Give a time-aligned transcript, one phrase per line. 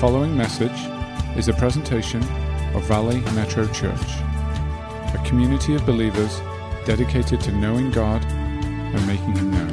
[0.00, 0.72] following message
[1.36, 2.22] is a presentation
[2.74, 4.00] of Valley Metro Church,
[5.12, 6.40] a community of believers
[6.86, 9.70] dedicated to knowing God and making Him known.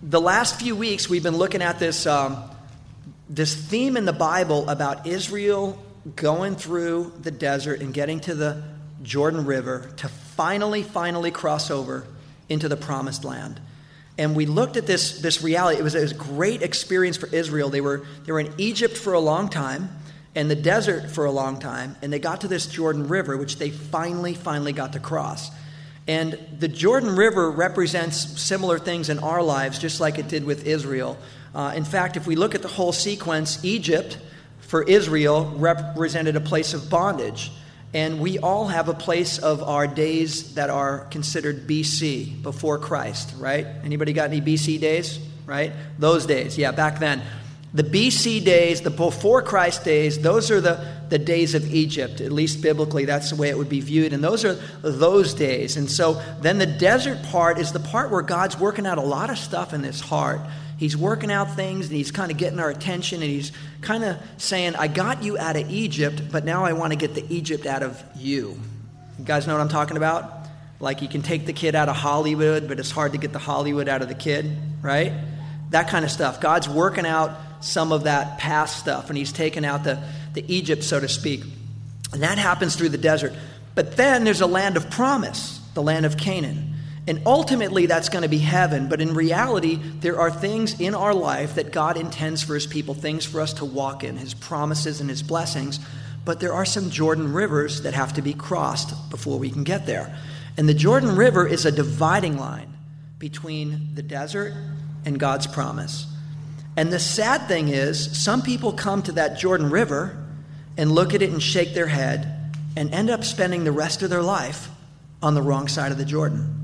[0.00, 2.40] The last few weeks, we've been looking at this, um,
[3.28, 5.76] this theme in the Bible about Israel
[6.14, 8.62] going through the desert and getting to the
[9.02, 12.06] Jordan River to finally, finally cross over
[12.48, 13.60] into the promised land.
[14.18, 15.80] And we looked at this, this reality.
[15.80, 17.70] It was, it was a great experience for Israel.
[17.70, 19.88] They were, they were in Egypt for a long time
[20.34, 23.56] and the desert for a long time, and they got to this Jordan River, which
[23.56, 25.50] they finally, finally got to cross.
[26.06, 30.66] And the Jordan River represents similar things in our lives, just like it did with
[30.66, 31.18] Israel.
[31.54, 34.18] Uh, in fact, if we look at the whole sequence, Egypt
[34.60, 37.50] for Israel represented a place of bondage.
[37.92, 43.34] And we all have a place of our days that are considered BC, before Christ,
[43.36, 43.66] right?
[43.82, 45.72] Anybody got any BC days, right?
[45.98, 47.22] Those days, yeah, back then.
[47.72, 52.20] The BC days, the before Christ days, those are the, the days of Egypt.
[52.20, 54.12] At least biblically, that's the way it would be viewed.
[54.12, 55.76] And those are those days.
[55.76, 59.30] And so then the desert part is the part where God's working out a lot
[59.30, 60.40] of stuff in this heart.
[60.80, 64.16] He's working out things and he's kind of getting our attention and he's kind of
[64.38, 67.66] saying, I got you out of Egypt, but now I want to get the Egypt
[67.66, 68.58] out of you.
[69.18, 70.32] You guys know what I'm talking about?
[70.80, 73.38] Like you can take the kid out of Hollywood, but it's hard to get the
[73.38, 75.12] Hollywood out of the kid, right?
[75.68, 76.40] That kind of stuff.
[76.40, 80.82] God's working out some of that past stuff and he's taken out the, the Egypt,
[80.82, 81.42] so to speak.
[82.14, 83.34] And that happens through the desert.
[83.74, 86.69] But then there's a land of promise, the land of Canaan.
[87.06, 88.88] And ultimately, that's going to be heaven.
[88.88, 92.94] But in reality, there are things in our life that God intends for His people,
[92.94, 95.80] things for us to walk in, His promises and His blessings.
[96.24, 99.86] But there are some Jordan rivers that have to be crossed before we can get
[99.86, 100.16] there.
[100.56, 102.72] And the Jordan River is a dividing line
[103.18, 104.52] between the desert
[105.04, 106.06] and God's promise.
[106.76, 110.16] And the sad thing is, some people come to that Jordan River
[110.76, 114.10] and look at it and shake their head and end up spending the rest of
[114.10, 114.68] their life
[115.22, 116.59] on the wrong side of the Jordan.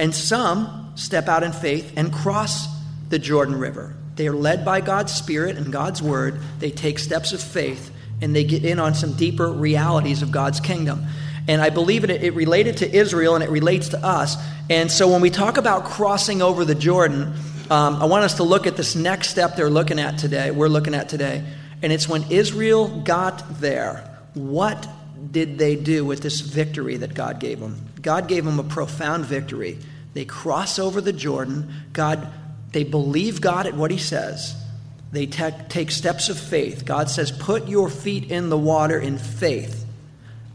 [0.00, 2.66] And some step out in faith and cross
[3.10, 3.94] the Jordan River.
[4.16, 6.40] They are led by God's Spirit and God's Word.
[6.58, 10.58] They take steps of faith and they get in on some deeper realities of God's
[10.58, 11.04] kingdom.
[11.46, 14.36] And I believe it, it related to Israel and it relates to us.
[14.70, 17.34] And so when we talk about crossing over the Jordan,
[17.70, 20.68] um, I want us to look at this next step they're looking at today, we're
[20.68, 21.44] looking at today.
[21.82, 24.88] And it's when Israel got there, what
[25.30, 27.88] did they do with this victory that God gave them?
[28.00, 29.78] God gave them a profound victory.
[30.14, 31.72] They cross over the Jordan.
[31.92, 32.28] God,
[32.72, 34.56] they believe God at what He says.
[35.12, 36.84] They te- take steps of faith.
[36.84, 39.84] God says, Put your feet in the water in faith,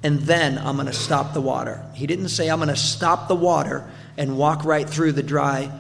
[0.04, 1.84] and then I'm going to stop the water.
[1.94, 5.72] He didn't say, I'm going to stop the water and walk right through the dry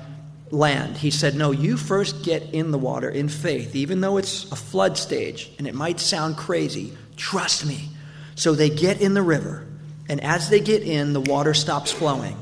[0.52, 0.97] land.
[0.97, 4.56] He said, No, you first get in the water in faith, even though it's a
[4.56, 6.94] flood stage and it might sound crazy.
[7.16, 7.90] Trust me.
[8.36, 9.66] So they get in the river,
[10.09, 12.36] and as they get in, the water stops flowing.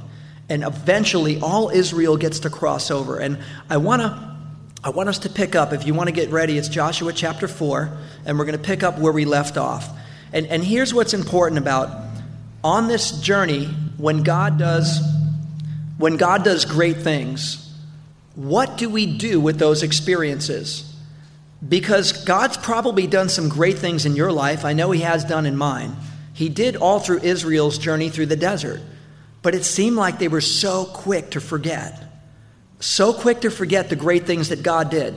[0.49, 3.19] And eventually, all Israel gets to cross over.
[3.19, 3.39] And
[3.69, 4.33] I want to.
[4.85, 7.47] I want us to pick up, if you want to get ready, it's Joshua chapter
[7.47, 9.89] 4, and we're going to pick up where we left off.
[10.33, 12.03] And, and here's what's important about
[12.65, 13.67] on this journey,
[13.97, 14.99] when God does
[15.97, 17.71] when God does great things,
[18.35, 20.91] what do we do with those experiences?
[21.67, 24.65] Because God's probably done some great things in your life.
[24.65, 25.95] I know He has done in mine.
[26.33, 28.81] He did all through Israel's journey through the desert.
[29.43, 32.01] But it seemed like they were so quick to forget.
[32.79, 35.13] So quick to forget the great things that God did.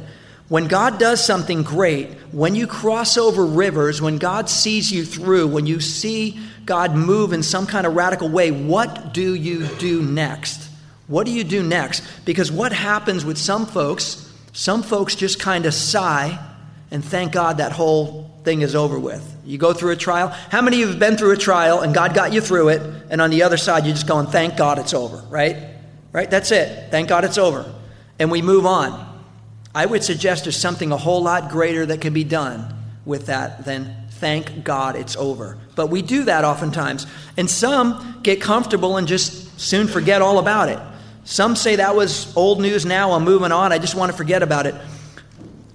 [0.49, 5.49] When God does something great, when you cross over rivers, when God sees you through,
[5.49, 10.03] when you see God move in some kind of radical way, what do you do
[10.03, 10.69] next?
[11.07, 12.05] What do you do next?
[12.27, 14.27] Because what happens with some folks
[14.57, 16.39] some folks just kind of sigh
[16.91, 19.37] and thank God that whole thing is over with.
[19.45, 20.29] You go through a trial.
[20.29, 22.81] How many of you have been through a trial and God got you through it,
[23.11, 25.57] and on the other side you're just going, thank God it's over, right?
[26.13, 26.31] Right?
[26.31, 26.93] That's it.
[26.93, 27.75] Thank God it's over.
[28.21, 29.05] And we move on.
[29.75, 32.73] I would suggest there's something a whole lot greater that can be done
[33.05, 35.59] with that than thank God it's over.
[35.75, 37.05] But we do that oftentimes.
[37.37, 40.79] And some get comfortable and just soon forget all about it.
[41.25, 44.45] Some say that was old news now, I'm moving on, I just want to forget
[44.45, 44.77] about it.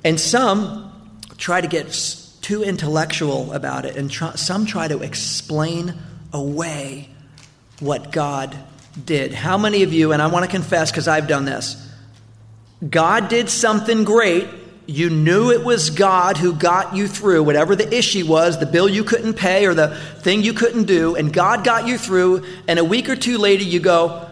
[0.06, 0.88] And some
[1.38, 1.92] try to get
[2.52, 5.94] too intellectual about it, and try, some try to explain
[6.34, 7.08] away
[7.80, 8.58] what God
[9.06, 9.34] did.
[9.34, 11.78] How many of you, and I want to confess because I've done this,
[12.90, 14.50] God did something great.
[14.86, 18.90] You knew it was God who got you through whatever the issue was, the bill
[18.90, 22.80] you couldn't pay or the thing you couldn't do, and God got you through, and
[22.80, 24.30] a week or two later you go,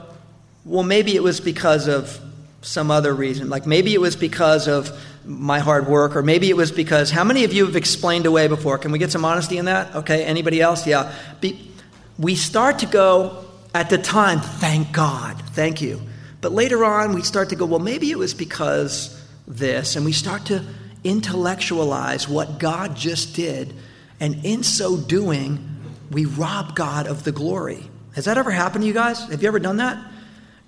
[0.66, 2.20] well, maybe it was because of
[2.64, 3.50] some other reason.
[3.50, 4.92] Like maybe it was because of
[5.30, 8.48] my hard work, or maybe it was because how many of you have explained away
[8.48, 8.80] before?
[8.80, 9.96] Can we get some honesty in that?
[9.96, 10.88] Okay, anybody else?
[10.88, 11.14] Yeah.
[11.40, 11.72] Be,
[12.18, 13.46] we start to go
[13.76, 16.02] at the time, thank God, thank you.
[16.42, 20.14] But later on, we start to go, well, maybe it was because this, and we
[20.14, 20.66] start to
[21.04, 23.74] intellectualize what God just did,
[24.20, 25.64] and in so doing,
[26.10, 27.88] we rob God of the glory.
[28.16, 29.24] Has that ever happened to you guys?
[29.30, 30.04] Have you ever done that?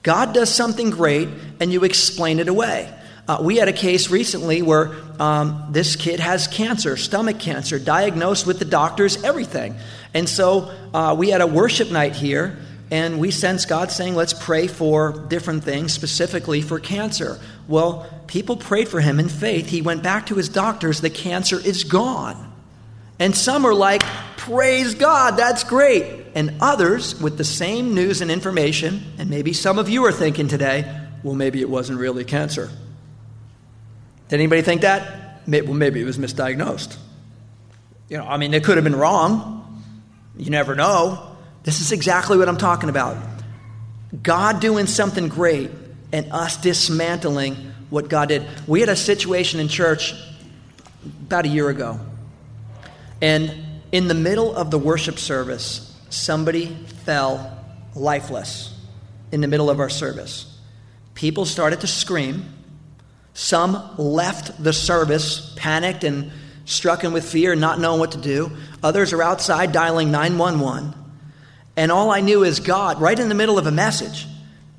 [0.03, 1.29] God does something great,
[1.59, 2.93] and you explain it away.
[3.27, 8.47] Uh, we had a case recently where um, this kid has cancer, stomach cancer, diagnosed
[8.47, 9.75] with the doctors, everything.
[10.13, 12.57] And so uh, we had a worship night here,
[12.89, 17.39] and we sensed God saying, let's pray for different things, specifically for cancer.
[17.67, 19.67] Well, people prayed for him in faith.
[19.69, 22.51] He went back to his doctors, the cancer is gone.
[23.19, 24.01] And some are like,
[24.35, 26.25] praise God, that's great.
[26.33, 30.47] And others, with the same news and information, and maybe some of you are thinking
[30.47, 32.71] today, well, maybe it wasn't really cancer.
[34.31, 35.41] Did anybody think that?
[35.45, 36.95] Well, maybe it was misdiagnosed.
[38.07, 39.83] You know, I mean, it could have been wrong.
[40.37, 41.35] You never know.
[41.63, 43.17] This is exactly what I'm talking about.
[44.23, 45.69] God doing something great
[46.13, 47.55] and us dismantling
[47.89, 48.47] what God did.
[48.67, 50.15] We had a situation in church
[51.23, 51.99] about a year ago.
[53.21, 53.53] And
[53.91, 56.67] in the middle of the worship service, somebody
[57.03, 57.61] fell
[57.95, 58.73] lifeless
[59.33, 60.57] in the middle of our service.
[61.15, 62.45] People started to scream.
[63.33, 66.31] Some left the service panicked and
[66.65, 68.51] stricken with fear, not knowing what to do.
[68.83, 70.93] Others are outside dialing 911.
[71.77, 74.23] And all I knew is God, right in the middle of a message.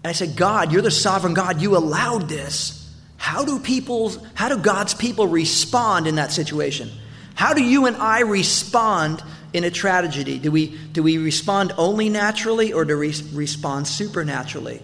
[0.05, 1.61] And I said, God, you're the sovereign God.
[1.61, 2.79] You allowed this.
[3.17, 6.91] How do people, how do God's people respond in that situation?
[7.35, 9.23] How do you and I respond
[9.53, 10.39] in a tragedy?
[10.39, 14.83] Do we, do we respond only naturally or do we respond supernaturally?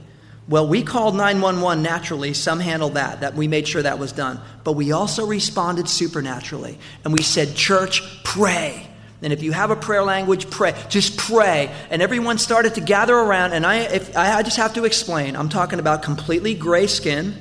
[0.49, 2.33] Well, we called 911 naturally.
[2.33, 4.41] Some handled that, that we made sure that was done.
[4.65, 6.79] But we also responded supernaturally.
[7.05, 8.87] And we said, Church, pray.
[9.21, 10.75] And if you have a prayer language, pray.
[10.89, 11.75] Just pray.
[11.91, 13.53] And everyone started to gather around.
[13.53, 17.35] And I, if, I just have to explain I'm talking about completely gray skin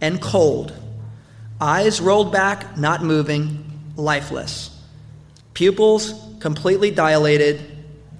[0.00, 0.72] and cold,
[1.60, 3.64] eyes rolled back, not moving,
[3.94, 4.74] lifeless.
[5.54, 7.60] Pupils completely dilated,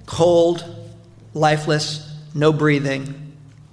[0.05, 0.63] cold,
[1.33, 3.28] lifeless, no breathing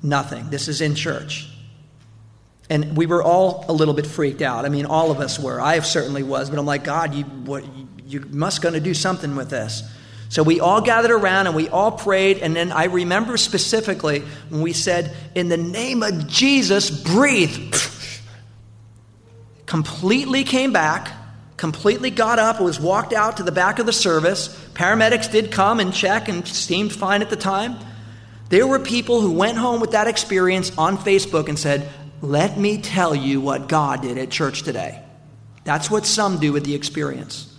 [0.06, 0.50] Nothing.
[0.50, 1.48] This is in church.
[2.70, 4.64] And we were all a little bit freaked out.
[4.64, 5.60] I mean, all of us were.
[5.60, 6.48] I certainly was.
[6.48, 7.64] But I'm like, God, you, what,
[8.06, 9.82] you must going to do something with this.
[10.28, 12.38] So we all gathered around and we all prayed.
[12.38, 17.74] And then I remember specifically when we said, In the name of Jesus, breathe.
[19.66, 21.10] completely came back,
[21.56, 24.48] completely got up, was walked out to the back of the service.
[24.74, 27.76] Paramedics did come and check and seemed fine at the time.
[28.48, 31.88] There were people who went home with that experience on Facebook and said,
[32.22, 35.02] Let me tell you what God did at church today.
[35.64, 37.52] That's what some do with the experience.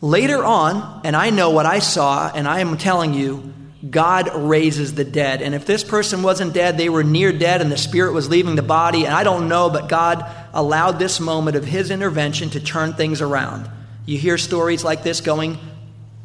[0.00, 3.54] Later on, and I know what I saw, and I am telling you,
[3.88, 5.40] God raises the dead.
[5.40, 8.56] And if this person wasn't dead, they were near dead and the spirit was leaving
[8.56, 9.06] the body.
[9.06, 13.20] And I don't know, but God allowed this moment of His intervention to turn things
[13.20, 13.70] around.
[14.04, 15.58] You hear stories like this going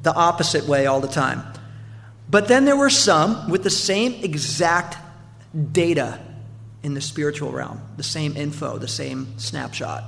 [0.01, 1.43] the opposite way all the time.
[2.29, 4.97] But then there were some with the same exact
[5.71, 6.19] data
[6.81, 10.03] in the spiritual realm, the same info, the same snapshot.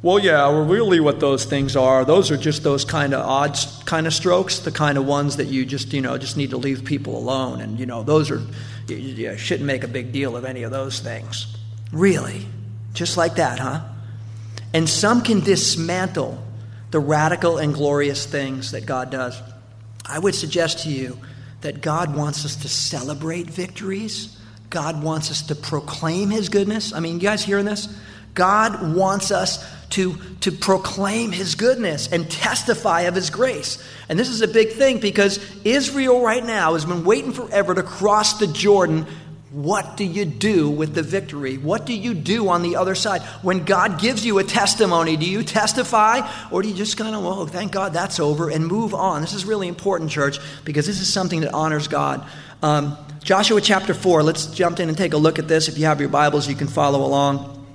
[0.00, 3.58] Well, yeah, well, really what those things are, those are just those kind of odd
[3.84, 6.56] kind of strokes, the kind of ones that you just, you know, just need to
[6.56, 7.60] leave people alone.
[7.60, 8.40] And, you know, those are,
[8.86, 11.56] you, you shouldn't make a big deal of any of those things.
[11.92, 12.46] Really?
[12.92, 13.80] Just like that, huh?
[14.72, 16.44] And some can dismantle
[16.92, 19.40] the radical and glorious things that God does.
[20.08, 21.18] I would suggest to you
[21.60, 24.36] that God wants us to celebrate victories.
[24.70, 26.92] God wants us to proclaim His goodness.
[26.92, 27.88] I mean, you guys hearing this?
[28.34, 33.82] God wants us to, to proclaim His goodness and testify of His grace.
[34.08, 37.82] And this is a big thing because Israel right now has been waiting forever to
[37.82, 39.06] cross the Jordan
[39.50, 41.56] what do you do with the victory?
[41.56, 43.22] What do you do on the other side?
[43.40, 47.24] When God gives you a testimony, do you testify or do you just kind of,
[47.24, 49.22] well, thank God that's over and move on?
[49.22, 52.26] This is really important, church, because this is something that honors God.
[52.62, 55.68] Um, Joshua chapter 4, let's jump in and take a look at this.
[55.68, 57.66] If you have your Bibles, you can follow along.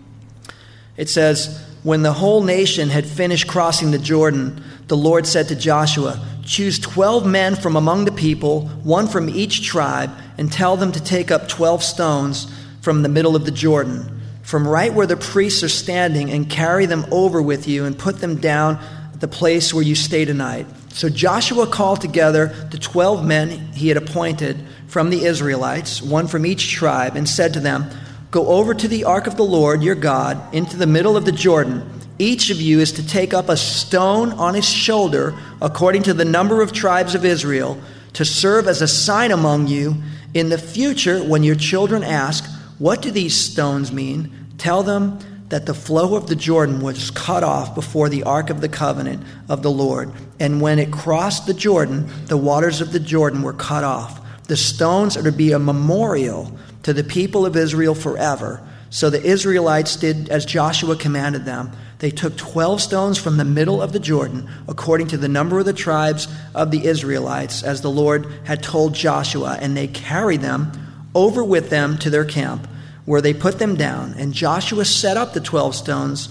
[0.96, 5.56] It says, When the whole nation had finished crossing the Jordan, the Lord said to
[5.56, 10.92] Joshua, Choose 12 men from among the people, one from each tribe, and tell them
[10.92, 15.16] to take up 12 stones from the middle of the Jordan, from right where the
[15.16, 18.76] priests are standing, and carry them over with you and put them down
[19.14, 20.66] at the place where you stay tonight.
[20.90, 24.58] So Joshua called together the 12 men he had appointed
[24.88, 27.90] from the Israelites, one from each tribe, and said to them,
[28.32, 31.32] Go over to the ark of the Lord your God into the middle of the
[31.32, 31.90] Jordan.
[32.20, 36.25] Each of you is to take up a stone on his shoulder, according to the
[36.25, 37.82] number of tribes of Israel,
[38.13, 39.96] to serve as a sign among you.
[40.34, 42.46] In the future, when your children ask,
[42.77, 44.39] What do these stones mean?
[44.58, 48.62] tell them that the flow of the Jordan was cut off before the ark of
[48.62, 50.12] the covenant of the Lord.
[50.39, 54.20] And when it crossed the Jordan, the waters of the Jordan were cut off.
[54.48, 58.65] The stones are to be a memorial to the people of Israel forever.
[58.89, 61.72] So the Israelites did as Joshua commanded them.
[62.03, 65.65] They took 12 stones from the middle of the Jordan, according to the number of
[65.65, 70.74] the tribes of the Israelites, as the Lord had told Joshua, and they carried them
[71.15, 72.67] over with them to their camp
[73.05, 74.15] where they put them down.
[74.17, 76.27] And Joshua set up the 12 stones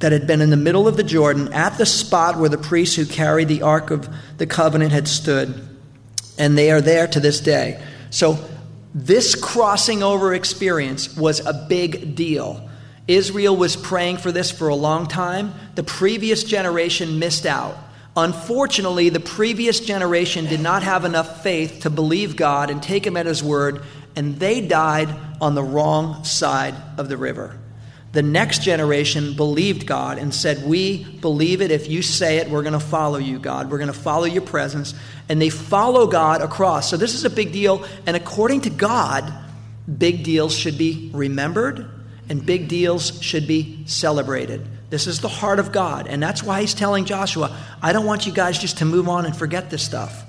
[0.00, 2.96] that had been in the middle of the Jordan at the spot where the priests
[2.96, 4.06] who carried the Ark of
[4.36, 5.66] the Covenant had stood.
[6.36, 7.82] And they are there to this day.
[8.10, 8.38] So,
[8.94, 12.68] this crossing over experience was a big deal.
[13.08, 15.54] Israel was praying for this for a long time.
[15.74, 17.76] The previous generation missed out.
[18.16, 23.16] Unfortunately, the previous generation did not have enough faith to believe God and take Him
[23.16, 23.82] at His word
[24.16, 27.58] and they died on the wrong side of the river.
[28.12, 31.70] The next generation believed God and said, We believe it.
[31.70, 33.70] If you say it, we're going to follow you, God.
[33.70, 34.94] We're going to follow your presence.
[35.28, 36.88] And they follow God across.
[36.88, 37.84] So this is a big deal.
[38.06, 39.30] And according to God,
[39.98, 41.90] big deals should be remembered
[42.28, 44.66] and big deals should be celebrated.
[44.90, 46.06] This is the heart of God.
[46.06, 49.26] And that's why he's telling Joshua, I don't want you guys just to move on
[49.26, 50.24] and forget this stuff.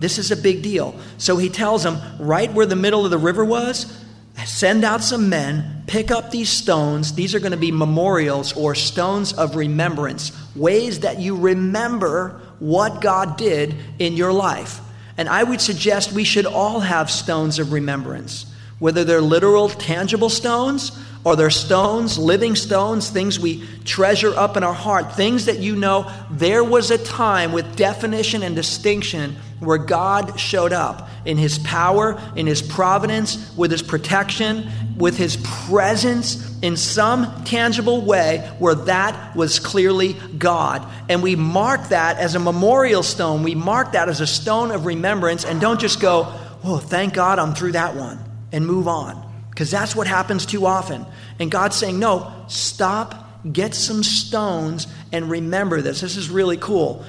[0.00, 0.94] This is a big deal.
[1.18, 3.98] So he tells them, right where the middle of the river was,
[4.44, 7.14] send out some men, pick up these stones.
[7.14, 13.00] These are going to be memorials or stones of remembrance, ways that you remember what
[13.00, 14.80] God did in your life.
[15.16, 18.46] And I would suggest we should all have stones of remembrance,
[18.82, 20.90] whether they're literal, tangible stones
[21.22, 25.76] or they're stones, living stones, things we treasure up in our heart, things that you
[25.76, 31.60] know there was a time with definition and distinction where God showed up in his
[31.60, 38.74] power, in his providence, with his protection, with his presence in some tangible way where
[38.74, 40.84] that was clearly God.
[41.08, 43.44] And we mark that as a memorial stone.
[43.44, 46.34] We mark that as a stone of remembrance and don't just go,
[46.64, 49.30] oh, thank God I'm through that one and move on.
[49.50, 51.04] Because that's what happens too often.
[51.38, 56.00] And God's saying, no, stop, get some stones, and remember this.
[56.00, 57.04] This is really cool.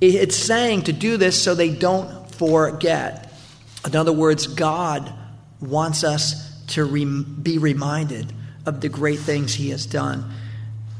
[0.00, 3.32] It's saying to do this so they don't forget.
[3.86, 5.12] In other words, God
[5.60, 8.32] wants us to rem- be reminded
[8.66, 10.30] of the great things He has done.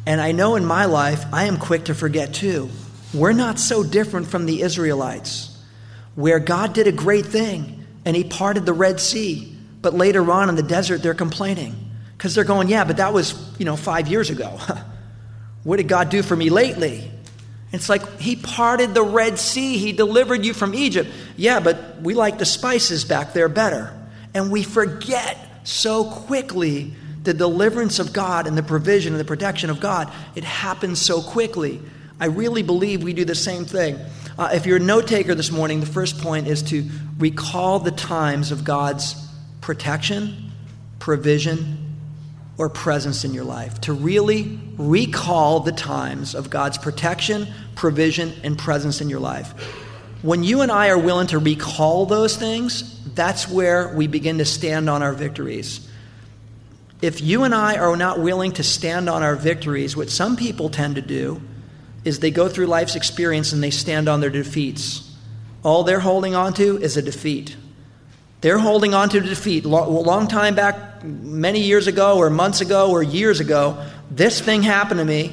[0.07, 2.69] And I know in my life, I am quick to forget too.
[3.13, 5.57] We're not so different from the Israelites,
[6.15, 9.54] where God did a great thing and He parted the Red Sea,
[9.85, 11.77] but later on in the desert, they're complaining
[12.17, 14.59] because they're going, Yeah, but that was, you know, five years ago.
[15.63, 17.11] what did God do for me lately?
[17.71, 21.11] It's like he parted the Red Sea, he delivered you from Egypt.
[21.37, 23.93] Yeah, but we like the spices back there better.
[24.33, 29.69] And we forget so quickly the deliverance of God and the provision and the protection
[29.69, 30.11] of God.
[30.35, 31.79] It happens so quickly.
[32.19, 33.99] I really believe we do the same thing.
[34.39, 36.89] Uh, if you're a note taker this morning, the first point is to
[37.19, 39.21] recall the times of God's
[39.65, 40.53] protection,
[40.99, 41.97] provision,
[42.59, 48.59] or presence in your life, to really recall the times of God's protection, provision, and
[48.59, 49.53] presence in your life.
[50.21, 54.45] When you and I are willing to recall those things, that's where we begin to
[54.45, 55.89] stand on our victories.
[57.01, 60.69] If you and I are not willing to stand on our victories, what some people
[60.69, 61.41] tend to do
[62.05, 65.11] is they go through life's experience and they stand on their defeats.
[65.63, 67.57] All they're holding on to is a defeat.
[68.45, 69.65] They're holding on to defeat.
[69.65, 74.63] A long time back, many years ago, or months ago, or years ago, this thing
[74.63, 75.33] happened to me.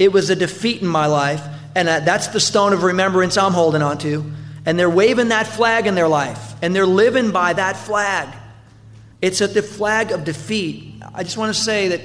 [0.00, 1.40] It was a defeat in my life,
[1.76, 4.24] and that's the stone of remembrance I'm holding on to.
[4.66, 8.28] And they're waving that flag in their life, and they're living by that flag.
[9.22, 11.00] It's the flag of defeat.
[11.14, 12.00] I just want to say that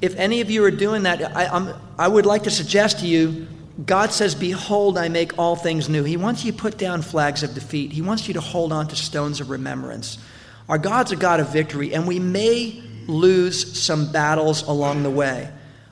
[0.00, 3.46] if any of you are doing that, I, I would like to suggest to you
[3.84, 6.04] God says, Behold, I make all things new.
[6.04, 7.92] He wants you to put down flags of defeat.
[7.92, 10.18] He wants you to hold on to stones of remembrance.
[10.68, 15.50] Our God's a God of victory, and we may lose some battles along the way.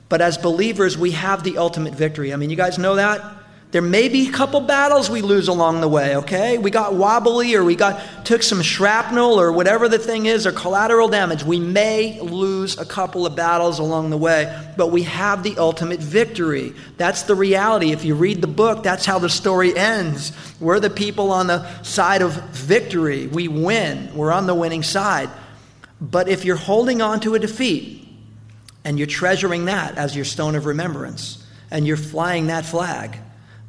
[0.09, 2.33] But as believers, we have the ultimate victory.
[2.33, 3.21] I mean, you guys know that?
[3.71, 6.57] There may be a couple battles we lose along the way, okay?
[6.57, 10.51] We got wobbly or we got took some shrapnel or whatever the thing is or
[10.51, 11.45] collateral damage.
[11.45, 16.01] We may lose a couple of battles along the way, but we have the ultimate
[16.01, 16.73] victory.
[16.97, 17.93] That's the reality.
[17.93, 20.33] If you read the book, that's how the story ends.
[20.59, 23.27] We're the people on the side of victory.
[23.27, 24.13] We win.
[24.13, 25.29] We're on the winning side.
[26.01, 28.05] But if you're holding on to a defeat
[28.83, 33.17] and you're treasuring that as your stone of remembrance and you're flying that flag,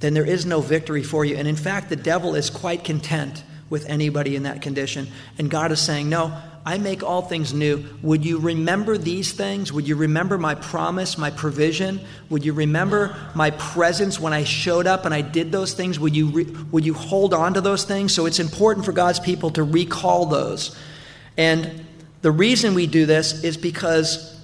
[0.02, 1.36] then there is no victory for you.
[1.36, 5.08] And in fact, the devil is quite content with anybody in that condition.
[5.38, 7.84] And God is saying, No, I make all things new.
[8.02, 9.72] Would you remember these things?
[9.72, 12.00] Would you remember my promise, my provision?
[12.30, 15.98] Would you remember my presence when I showed up and I did those things?
[15.98, 18.14] Would you, re- would you hold on to those things?
[18.14, 20.76] So it's important for God's people to recall those.
[21.36, 21.84] And
[22.20, 24.40] the reason we do this is because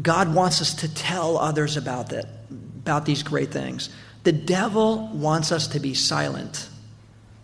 [0.00, 3.90] God wants us to tell others about that, about these great things.
[4.28, 6.68] The devil wants us to be silent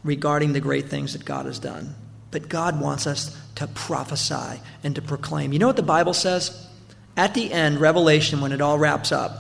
[0.02, 1.94] regarding the great things that God has done.
[2.30, 5.54] But God wants us to prophesy and to proclaim.
[5.54, 6.68] You know what the Bible says?
[7.16, 9.32] At the end, Revelation, when it all wraps up,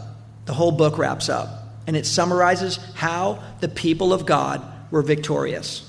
[0.46, 1.50] the whole book wraps up,
[1.86, 5.86] and it summarizes how the people of God were victorious.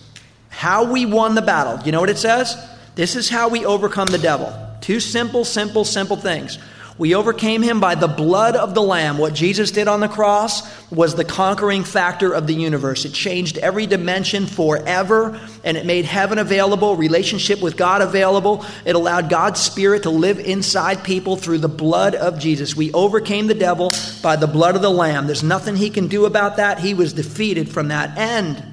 [0.50, 1.80] How we won the battle.
[1.86, 2.58] You know what it says?
[2.96, 4.54] This is how we overcome the devil.
[4.82, 6.60] Two simple, simple, simple things.
[6.98, 9.18] We overcame him by the blood of the Lamb.
[9.18, 13.04] What Jesus did on the cross was the conquering factor of the universe.
[13.04, 18.66] It changed every dimension forever, and it made heaven available, relationship with God available.
[18.86, 22.78] It allowed God's Spirit to live inside people through the blood of Jesus.
[22.78, 23.92] We overcame the devil
[24.24, 25.26] by the blood of the Lamb.
[25.26, 26.80] There's nothing he can do about that.
[26.80, 28.64] He was defeated from that end.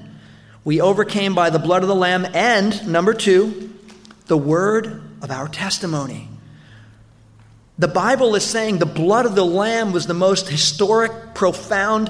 [0.65, 3.75] We overcame by the blood of the Lamb, and number two,
[4.27, 6.29] the word of our testimony.
[7.83, 12.09] The Bible is saying the blood of the Lamb was the most historic, profound,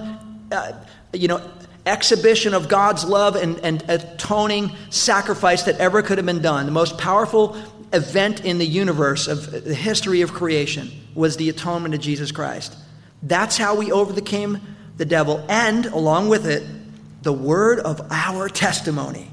[0.53, 0.73] uh,
[1.15, 1.41] you know,
[1.87, 6.67] exhibition of God's love and, and atoning sacrifice that ever could have been done.
[6.67, 7.57] The most powerful
[7.91, 12.77] event in the universe of the history of creation was the atonement of Jesus Christ.
[13.23, 14.61] That's how we overcame
[14.99, 16.63] the devil, and along with it,
[17.23, 19.31] the word of our testimony.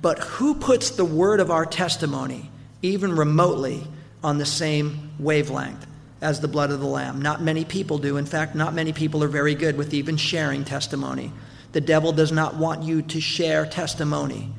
[0.00, 2.50] But who puts the word of our testimony,
[2.82, 3.86] even remotely,
[4.22, 5.86] on the same wavelength
[6.20, 7.20] as the blood of the Lamb.
[7.20, 8.16] Not many people do.
[8.16, 11.32] In fact, not many people are very good with even sharing testimony.
[11.72, 14.52] The devil does not want you to share testimony.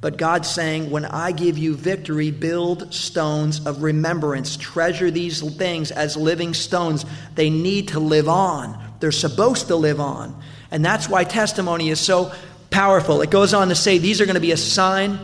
[0.00, 4.56] But God's saying, when I give you victory, build stones of remembrance.
[4.56, 7.06] Treasure these things as living stones.
[7.34, 10.40] They need to live on, they're supposed to live on.
[10.70, 12.32] And that's why testimony is so
[12.70, 13.22] powerful.
[13.22, 15.18] It goes on to say, these are going to be a sign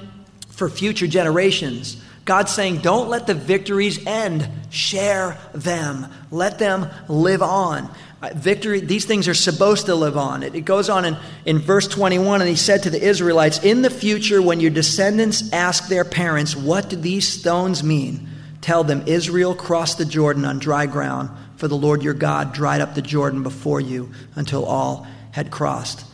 [0.49, 2.03] for future generations.
[2.25, 4.49] God's saying, don't let the victories end.
[4.71, 6.07] Share them.
[6.31, 7.91] Let them live on.
[8.23, 10.45] Uh, victory, these things are supposed to live on.
[10.45, 13.83] It, it goes on in, in verse 21, and he said to the Israelites, In
[13.83, 18.29] the future, when your descendants ask their parents, What do these stones mean?
[18.61, 22.81] Tell them, Israel crossed the Jordan on dry ground, for the Lord your God dried
[22.81, 26.05] up the Jordan before you until all had crossed.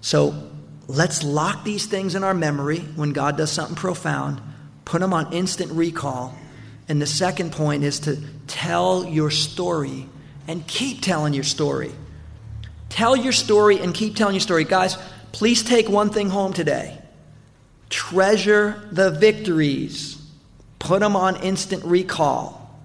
[0.00, 0.50] So
[0.86, 4.40] let's lock these things in our memory when God does something profound
[4.88, 6.34] put them on instant recall.
[6.88, 10.08] And the second point is to tell your story
[10.48, 11.92] and keep telling your story.
[12.88, 14.64] Tell your story and keep telling your story.
[14.64, 14.96] Guys,
[15.30, 16.98] please take one thing home today
[17.90, 20.20] treasure the victories,
[20.78, 22.78] put them on instant recall,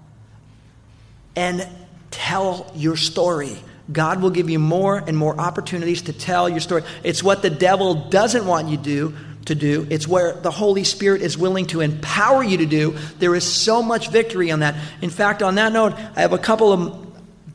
[1.36, 1.66] and
[2.10, 3.56] tell your story.
[3.92, 6.84] God will give you more and more opportunities to tell your story.
[7.02, 9.14] It's what the devil doesn't want you to do
[9.46, 9.86] to do.
[9.90, 12.96] It's where the Holy Spirit is willing to empower you to do.
[13.18, 14.74] There is so much victory on that.
[15.02, 17.04] In fact, on that note, I have a couple of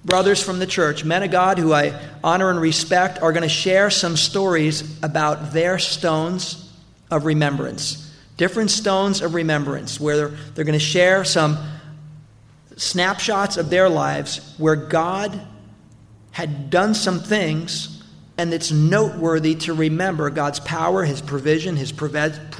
[0.06, 3.50] brothers from the church, men of God who I honor and respect, are going to
[3.50, 6.72] share some stories about their stones
[7.12, 8.12] of remembrance.
[8.38, 11.58] Different stones of remembrance, where they're, they're going to share some
[12.78, 15.40] snapshots of their lives where God
[16.32, 17.99] had done some things
[18.40, 21.92] and it's noteworthy to remember God's power, His provision, His,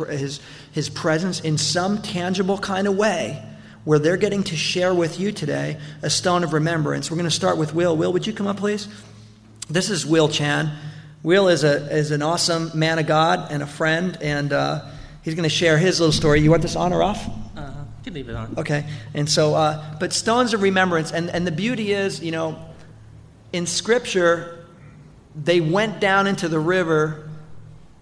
[0.10, 0.42] his,
[0.74, 3.42] his presence in some tangible kind of way
[3.86, 7.10] where they're getting to share with you today a stone of remembrance.
[7.10, 7.96] We're going to start with Will.
[7.96, 8.90] Will, would you come up, please?
[9.70, 10.70] This is Will Chan.
[11.24, 14.86] Will is, a, is an awesome man of God and a friend, and uh,
[15.22, 16.42] he's going to share his little story.
[16.42, 17.26] You want this on or off?
[17.56, 18.54] Uh, you can leave it on.
[18.58, 18.86] Okay.
[19.14, 22.60] And so, uh, but stones of remembrance, and, and the beauty is, you know,
[23.54, 24.59] in Scripture,
[25.44, 27.30] they went down into the river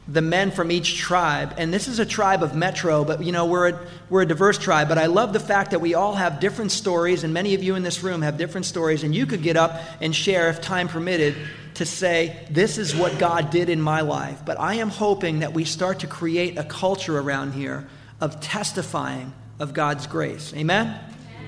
[0.07, 1.53] the men from each tribe.
[1.57, 4.57] And this is a tribe of metro but you know we're a, we're a diverse
[4.57, 4.87] tribe.
[4.87, 7.75] But i love the fact that we all have different stories and many of you
[7.75, 10.87] in this room have different stories and you could get up and share if time
[10.87, 11.35] permitted
[11.75, 14.41] to say this is what god did in my life.
[14.45, 17.87] But i am hoping that we start to create a culture around here
[18.21, 20.53] of testifying of god's grace.
[20.53, 20.99] Amen?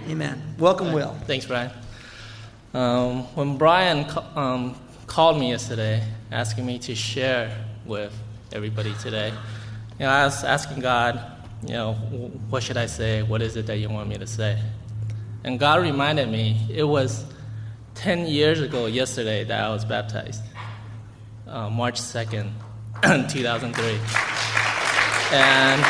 [0.06, 0.56] Amen, amen.
[0.58, 0.96] welcome right.
[0.96, 1.14] will.
[1.26, 1.72] Thanks brian.
[2.74, 4.76] Um, when brian um,
[5.10, 8.14] called me yesterday asking me to share with
[8.54, 9.30] everybody today.
[9.98, 11.20] You know, I was asking God,
[11.64, 11.94] you know,
[12.50, 13.24] what should I say?
[13.24, 14.62] What is it that you want me to say?
[15.44, 17.26] And God reminded me it was
[17.96, 20.44] 10 years ago yesterday that I was baptized,
[21.48, 22.52] uh, March 2nd,
[23.02, 23.84] 2003.
[25.32, 25.84] And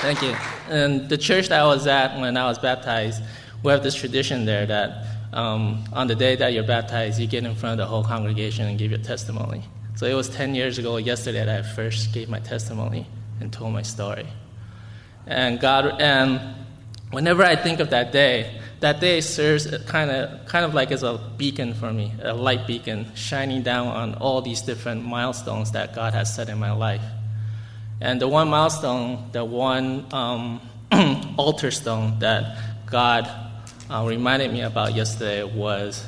[0.00, 0.34] thank you.
[0.70, 3.22] And the church that I was at when I was baptized,
[3.62, 7.44] we have this tradition there that um, on the day that you're baptized, you get
[7.44, 9.62] in front of the whole congregation and give your testimony.
[9.96, 13.06] So it was 10 years ago yesterday that I first gave my testimony
[13.40, 14.26] and told my story.
[15.26, 16.40] And God, and
[17.10, 21.02] whenever I think of that day, that day serves kind of, kind of like as
[21.02, 25.94] a beacon for me, a light beacon shining down on all these different milestones that
[25.94, 27.04] God has set in my life.
[28.00, 30.60] And the one milestone, the one um,
[31.36, 33.49] altar stone that God
[33.90, 36.06] uh, reminded me about yesterday was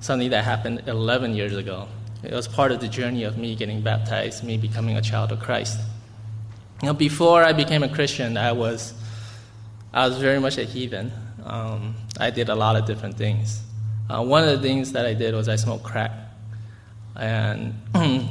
[0.00, 1.86] something that happened 11 years ago.
[2.22, 5.40] It was part of the journey of me getting baptized, me becoming a child of
[5.40, 5.78] Christ.
[6.82, 8.94] You know, before I became a Christian, I was,
[9.92, 11.12] I was very much a heathen.
[11.44, 13.60] Um, I did a lot of different things.
[14.08, 16.10] Uh, one of the things that I did was I smoked crack.
[17.16, 17.74] And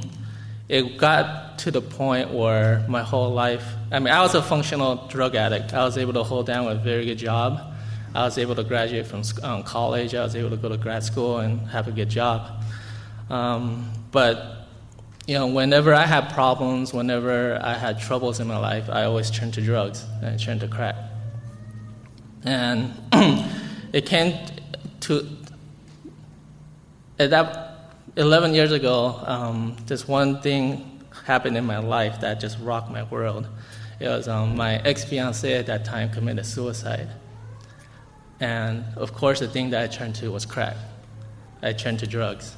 [0.70, 5.08] it got to the point where my whole life, I mean, I was a functional
[5.08, 5.74] drug addict.
[5.74, 7.62] I was able to hold down a very good job.
[8.16, 10.16] I was able to graduate from um, college.
[10.16, 12.64] I was able to go to grad school and have a good job.
[13.30, 14.68] Um, but
[15.28, 19.30] you know, whenever I had problems, whenever I had troubles in my life, I always
[19.30, 20.96] turned to drugs and I turned to crack.
[22.44, 22.94] And
[23.94, 24.34] it came
[25.02, 25.28] to
[27.20, 29.22] at that 11 years ago.
[29.26, 33.48] Um, this one thing happened in my life that just rocked my world.
[34.00, 37.10] It was um, my ex fiance at that time committed suicide.
[38.40, 40.78] And of course, the thing that I turned to was crack.
[41.62, 42.56] I turned to drugs.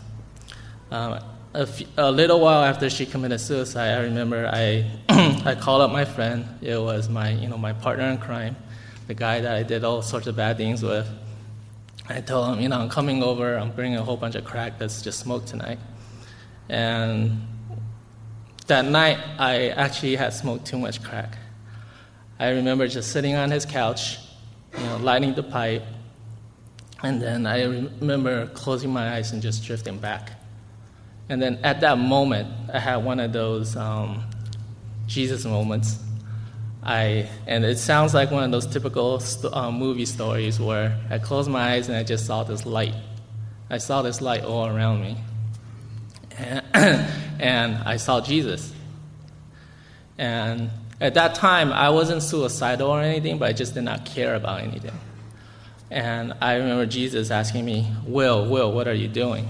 [0.92, 1.20] Um,
[1.54, 6.46] a, little while after she committed suicide, I remember I, I called up my friend.
[6.62, 8.56] It was my, you know, my partner in crime,
[9.08, 11.10] the guy that I did all sorts of bad things with.
[12.08, 13.58] I told him, you know, I'm coming over.
[13.58, 14.74] I'm bringing a whole bunch of crack.
[14.80, 15.80] Let's just smoke tonight.
[16.70, 17.48] And
[18.68, 21.38] that night, I actually had smoked too much crack.
[22.40, 24.18] I remember just sitting on his couch,
[24.78, 25.84] you know, lighting the pipe,
[27.04, 30.32] and then I remember closing my eyes and just drifting back.
[31.30, 34.24] And then at that moment, I had one of those um,
[35.08, 36.00] Jesus moments.
[36.84, 41.20] I and it sounds like one of those typical st- uh, movie stories where I
[41.20, 42.96] closed my eyes and I just saw this light.
[43.70, 45.18] I saw this light all around me,
[46.38, 46.66] and,
[47.40, 48.74] and I saw Jesus.
[50.18, 50.70] And
[51.02, 54.62] at that time, I wasn't suicidal or anything, but I just did not care about
[54.62, 54.94] anything.
[55.90, 59.48] And I remember Jesus asking me, Will, Will, what are you doing?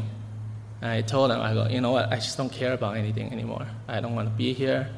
[0.81, 3.31] And I told him, I go, you know what, I just don't care about anything
[3.31, 3.67] anymore.
[3.87, 4.89] I don't want to be here.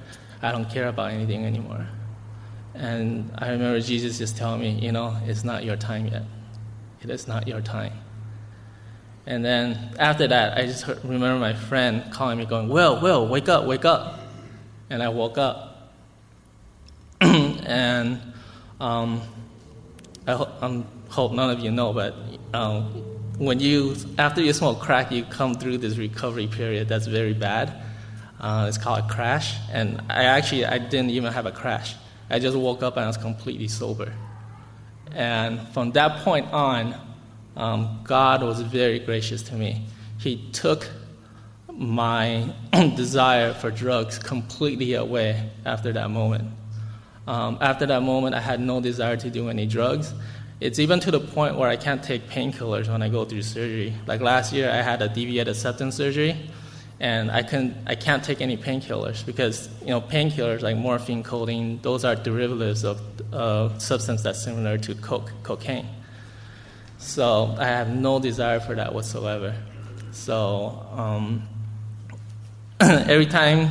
[0.41, 1.87] I don't care about anything anymore.
[2.75, 6.23] And I remember Jesus just telling me, you know, it's not your time yet.
[7.01, 7.93] It is not your time.
[9.25, 13.27] And then after that, I just heard, remember my friend calling me, going, Will, Will,
[13.27, 14.19] wake up, wake up.
[14.89, 15.72] And I woke up.
[17.65, 18.21] And
[18.79, 19.21] um,
[20.27, 22.15] I ho- um, hope none of you know, but
[22.53, 22.85] um,
[23.37, 27.73] when you after you smoke crack, you come through this recovery period that's very bad.
[28.39, 31.95] Uh, it's called a crash, and I actually I didn't even have a crash.
[32.29, 34.13] I just woke up and I was completely sober.
[35.11, 36.95] And from that point on,
[37.55, 39.85] um, God was very gracious to me.
[40.19, 40.89] He took
[41.71, 46.49] my desire for drugs completely away after that moment.
[47.27, 50.13] Um, after that moment, I had no desire to do any drugs.
[50.59, 53.93] It's even to the point where I can't take painkillers when I go through surgery.
[54.07, 56.37] Like last year, I had a deviated septum surgery,
[56.99, 61.79] and I can I can't take any painkillers because you know painkillers like morphine, codeine,
[61.81, 63.01] those are derivatives of
[63.33, 65.87] uh, substance that's similar to coke, cocaine.
[66.97, 69.55] So I have no desire for that whatsoever.
[70.11, 71.47] So um,
[72.79, 73.69] every time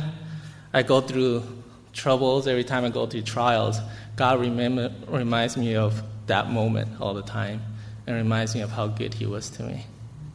[0.71, 1.43] I go through
[1.93, 3.79] troubles, every time I go through trials,
[4.15, 7.61] God remember, reminds me of that moment all the time
[8.05, 9.85] and reminds me of how good He was to me.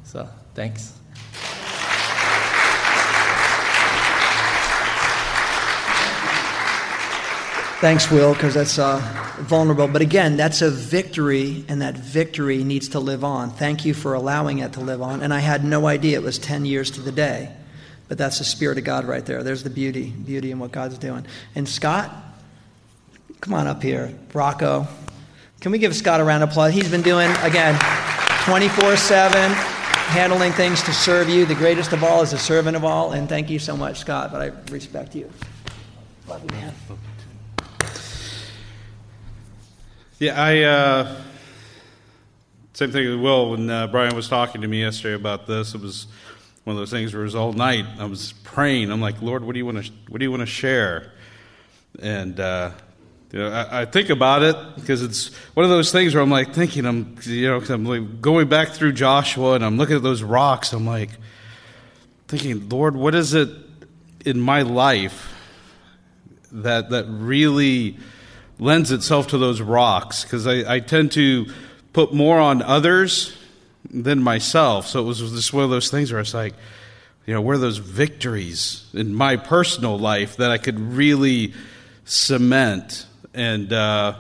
[0.04, 0.94] So, thanks.
[7.80, 8.98] Thanks, Will, because that's uh,
[9.38, 9.86] vulnerable.
[9.86, 13.50] But again, that's a victory, and that victory needs to live on.
[13.50, 15.22] Thank you for allowing it to live on.
[15.22, 17.54] And I had no idea it was 10 years to the day.
[18.08, 19.42] But that's the Spirit of God right there.
[19.42, 21.26] There's the beauty, beauty in what God's doing.
[21.54, 22.10] And Scott,
[23.40, 24.12] come on up here.
[24.32, 24.86] Rocco,
[25.60, 26.72] can we give Scott a round of applause?
[26.72, 27.78] He's been doing, again,
[28.44, 31.44] 24 7, handling things to serve you.
[31.44, 33.12] The greatest of all is a servant of all.
[33.12, 35.30] And thank you so much, Scott, but I respect you.
[36.26, 36.74] Love you, man.
[40.18, 40.62] Yeah, I.
[40.62, 41.22] Uh,
[42.78, 45.74] same thing with Will when uh, Brian was talking to me yesterday about this.
[45.74, 46.06] It was
[46.68, 47.87] one of those things where it was all night.
[47.98, 48.92] I was praying.
[48.92, 51.12] I'm like, Lord, what do you want to what do you want to share?
[51.98, 52.72] And uh,
[53.33, 56.28] you know, I, I, think about it because it's one of those things where I'm
[56.28, 56.85] like thinking.
[56.85, 60.74] I'm you know, I'm like going back through Joshua and I'm looking at those rocks.
[60.74, 61.09] I'm like
[62.26, 63.48] thinking, Lord, what is it
[64.26, 65.35] in my life
[66.52, 67.96] that that really
[68.59, 70.22] lends itself to those rocks?
[70.22, 71.46] Because I, I tend to
[71.94, 73.38] put more on others
[73.90, 74.86] than myself.
[74.86, 76.54] So it was just one of those things where it's like,
[77.26, 81.52] you know, where are those victories in my personal life that I could really
[82.04, 83.06] cement?
[83.34, 84.14] And, uh,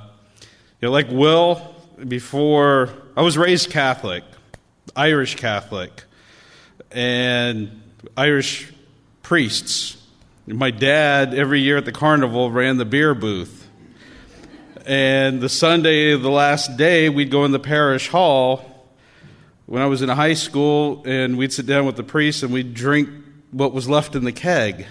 [0.80, 1.74] you know, like Will,
[2.06, 4.24] before, I was raised Catholic,
[4.94, 6.04] Irish Catholic,
[6.92, 7.82] and
[8.16, 8.72] Irish
[9.22, 9.96] priests.
[10.46, 13.68] My dad, every year at the carnival, ran the beer booth.
[14.86, 18.77] And the Sunday the last day, we'd go in the parish hall
[19.68, 22.72] when I was in high school, and we'd sit down with the priest and we'd
[22.72, 23.10] drink
[23.50, 24.86] what was left in the keg.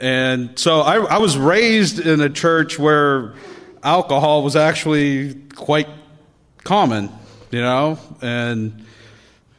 [0.00, 3.34] And so I, I was raised in a church where
[3.84, 5.86] alcohol was actually quite
[6.64, 7.08] common,
[7.52, 8.84] you know, and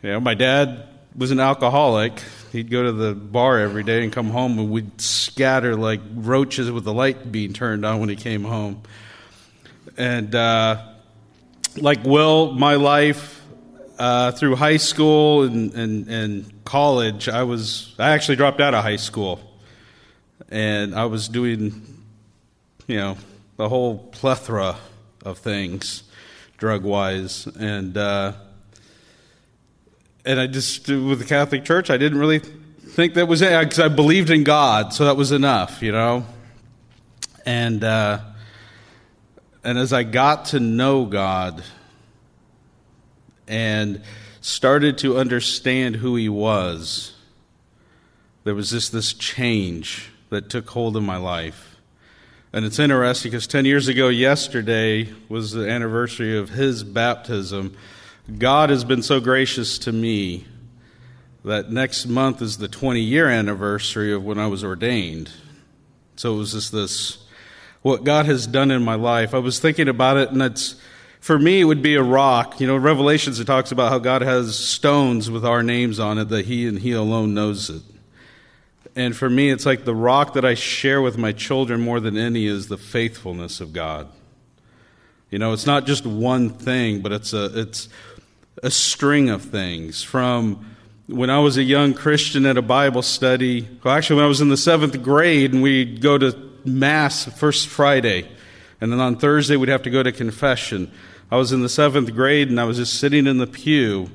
[0.03, 2.21] you know, my dad was an alcoholic.
[2.51, 6.69] He'd go to the bar every day and come home, and we'd scatter like roaches
[6.69, 8.81] with the light being turned on when he came home.
[9.97, 10.87] And uh,
[11.77, 13.38] like Will, my life
[13.99, 18.81] uh, through high school and, and, and college, I was I actually dropped out of
[18.81, 19.41] high school,
[20.49, 22.03] and I was doing,
[22.87, 23.17] you know,
[23.57, 24.77] the whole plethora
[25.25, 26.03] of things,
[26.57, 28.33] drug wise, and uh,
[30.23, 33.59] and I just with the Catholic Church, I didn't really think that was it.
[33.59, 36.25] Because I believed in God, so that was enough, you know,
[37.45, 37.83] and.
[37.83, 38.21] Uh,
[39.61, 41.65] and as I got to know God
[43.49, 44.01] and
[44.39, 47.13] started to understand who He was,
[48.45, 51.77] there was just this change that took hold of my life.
[52.53, 57.75] And it's interesting because 10 years ago, yesterday, was the anniversary of his baptism.
[58.37, 60.45] God has been so gracious to me
[61.45, 65.31] that next month is the 20 year anniversary of when I was ordained.
[66.15, 67.23] So it was just this
[67.81, 69.33] what God has done in my life.
[69.33, 70.75] I was thinking about it, and it's
[71.19, 72.59] for me, it would be a rock.
[72.59, 76.29] You know, Revelations, it talks about how God has stones with our names on it,
[76.29, 77.81] that He and He alone knows it.
[78.95, 82.17] And for me, it's like the rock that I share with my children more than
[82.17, 84.09] any is the faithfulness of God.
[85.29, 87.87] You know, it's not just one thing, but it's a, it's
[88.63, 90.01] a string of things.
[90.01, 90.65] From
[91.07, 94.41] when I was a young Christian at a Bible study, well, actually, when I was
[94.41, 98.27] in the seventh grade, and we'd go to Mass first Friday,
[98.81, 100.91] and then on Thursday we'd have to go to confession.
[101.31, 104.09] I was in the seventh grade and I was just sitting in the pew,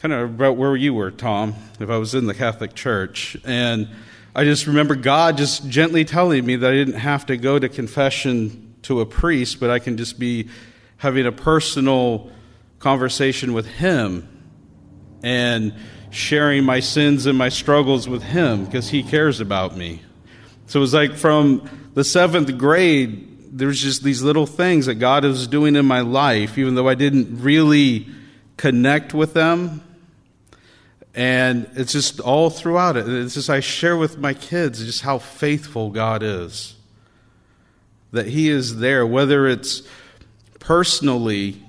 [0.00, 3.36] kind of about where you were, Tom, if I was in the Catholic Church.
[3.44, 3.88] And
[4.34, 7.68] I just remember God just gently telling me that I didn't have to go to
[7.68, 10.50] confession to a priest, but I can just be
[10.98, 12.30] having a personal
[12.78, 14.28] conversation with Him
[15.24, 15.74] and
[16.10, 20.00] sharing my sins and my struggles with Him because He cares about me.
[20.66, 25.24] So it was like from the seventh grade, there's just these little things that God
[25.24, 28.06] was doing in my life, even though I didn't really
[28.56, 29.82] connect with them.
[31.14, 33.06] And it's just all throughout it.
[33.06, 36.74] It's just I share with my kids just how faithful God is.
[38.12, 39.82] That He is there, whether it's
[40.58, 41.62] personally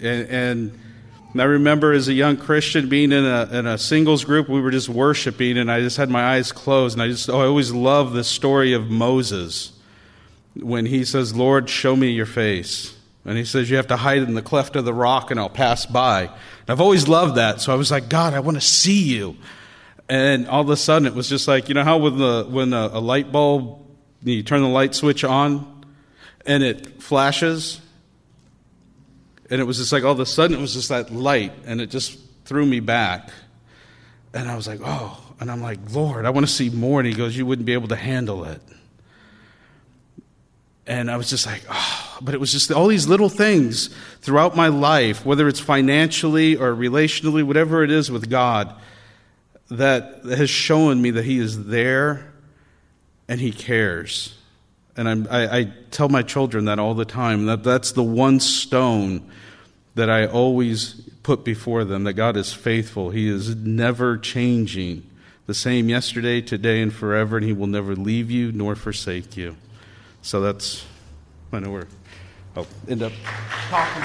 [0.00, 0.78] and, and
[1.32, 4.60] and I remember as a young Christian being in a, in a singles group, we
[4.60, 6.94] were just worshiping, and I just had my eyes closed.
[6.94, 9.72] And I just, oh, I always love the story of Moses
[10.54, 12.96] when he says, Lord, show me your face.
[13.24, 15.48] And he says, You have to hide in the cleft of the rock, and I'll
[15.48, 16.22] pass by.
[16.22, 17.60] And I've always loved that.
[17.60, 19.36] So I was like, God, I want to see you.
[20.08, 22.72] And all of a sudden, it was just like, you know how when, the, when
[22.72, 23.80] a, a light bulb,
[24.22, 25.84] you turn the light switch on,
[26.44, 27.80] and it flashes?
[29.48, 31.80] And it was just like all of a sudden it was just that light, and
[31.80, 33.30] it just threw me back.
[34.34, 35.18] And I was like, oh.
[35.40, 37.00] And I'm like, Lord, I want to see more.
[37.00, 38.60] And he goes, You wouldn't be able to handle it.
[40.86, 43.88] And I was just like, oh, but it was just all these little things
[44.20, 48.74] throughout my life, whether it's financially or relationally, whatever it is with God,
[49.70, 52.32] that has shown me that He is there
[53.28, 54.36] and He cares.
[54.96, 59.30] And I, I tell my children that all the time that that's the one stone
[59.94, 63.10] that I always put before them that God is faithful.
[63.10, 65.08] He is never changing.
[65.46, 69.56] The same yesterday, today, and forever, and He will never leave you nor forsake you.
[70.22, 70.84] So that's,
[71.52, 71.86] I know we're
[72.54, 73.12] I'll end up
[73.70, 74.02] talking.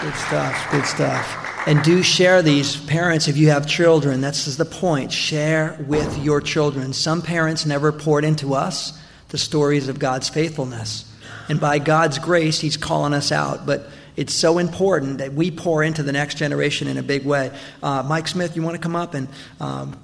[0.00, 0.70] Good stuff.
[0.70, 1.66] Good stuff.
[1.66, 4.20] And do share these, parents, if you have children.
[4.20, 5.12] that's the point.
[5.12, 6.92] Share with your children.
[6.92, 11.04] Some parents never poured into us the stories of God's faithfulness.
[11.48, 13.66] And by God's grace, He's calling us out.
[13.66, 17.50] But it's so important that we pour into the next generation in a big way.
[17.82, 19.14] Uh, Mike Smith, you want to come up?
[19.14, 19.28] And
[19.60, 20.00] um,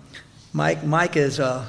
[0.52, 1.66] Mike, Mike is a,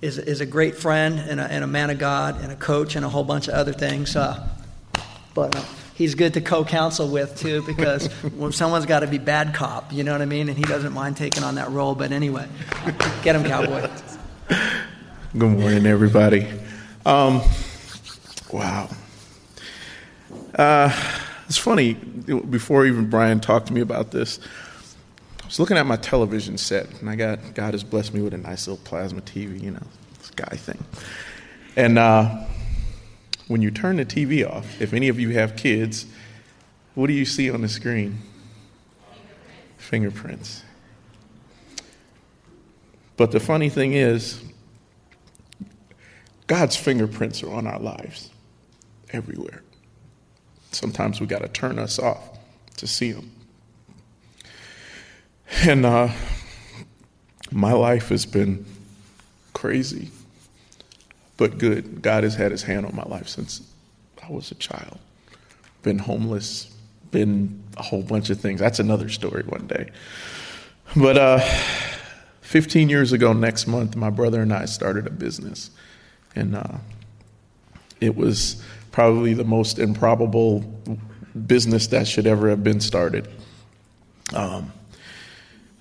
[0.00, 2.96] is, is a great friend and a, and a, man of God and a coach
[2.96, 4.16] and a whole bunch of other things.
[4.16, 4.48] Uh,
[5.34, 5.54] but.
[5.54, 5.62] Uh,
[6.00, 10.02] he's good to co-counsel with too because when someone's got to be bad cop, you
[10.02, 11.94] know what I mean, and he doesn't mind taking on that role.
[11.94, 12.48] But anyway,
[13.22, 13.86] get him, cowboy.
[15.36, 16.48] Good morning, everybody.
[17.04, 17.42] Um,
[18.50, 18.88] wow.
[20.54, 20.90] Uh,
[21.46, 21.92] it's funny.
[21.94, 24.40] Before even Brian talked to me about this,
[25.50, 28.38] was looking at my television set, and I got God has blessed me with a
[28.38, 29.86] nice little plasma TV, you know,
[30.36, 30.82] guy thing,
[31.76, 31.98] and.
[31.98, 32.44] Uh,
[33.50, 36.06] when you turn the TV off, if any of you have kids,
[36.94, 38.18] what do you see on the screen?
[39.76, 40.62] Fingerprints.
[43.16, 44.40] But the funny thing is,
[46.46, 48.30] God's fingerprints are on our lives
[49.12, 49.64] everywhere.
[50.70, 52.38] Sometimes we got to turn us off
[52.76, 53.32] to see them.
[55.64, 56.08] And uh,
[57.50, 58.64] my life has been
[59.52, 60.10] crazy
[61.40, 62.02] but good.
[62.02, 63.62] God has had his hand on my life since
[64.22, 64.98] I was a child.
[65.82, 66.70] Been homeless,
[67.12, 68.60] been a whole bunch of things.
[68.60, 69.90] That's another story one day.
[70.94, 71.38] But uh,
[72.42, 75.70] 15 years ago, next month, my brother and I started a business.
[76.36, 76.76] And uh,
[78.02, 80.60] it was probably the most improbable
[81.46, 83.28] business that should ever have been started.
[84.34, 84.74] Um,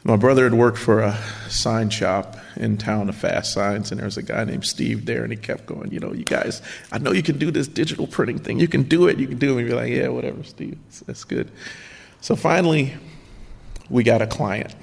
[0.04, 1.18] my brother had worked for a
[1.50, 5.24] sign shop in town, of fast signs, and there was a guy named Steve there,
[5.24, 8.08] and he kept going, you know, you guys, I know you can do this digital
[8.08, 8.60] printing thing.
[8.60, 9.18] You can do it.
[9.18, 9.62] You can do it.
[9.62, 10.78] And be like, yeah, whatever, Steve.
[11.06, 11.52] That's good.
[12.22, 12.94] So finally,
[13.90, 14.76] we got a client,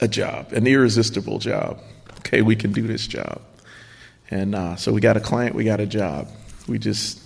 [0.00, 1.80] a job, an irresistible job.
[2.20, 3.40] Okay, we can do this job.
[4.30, 6.28] And uh, so we got a client, we got a job.
[6.66, 7.20] We just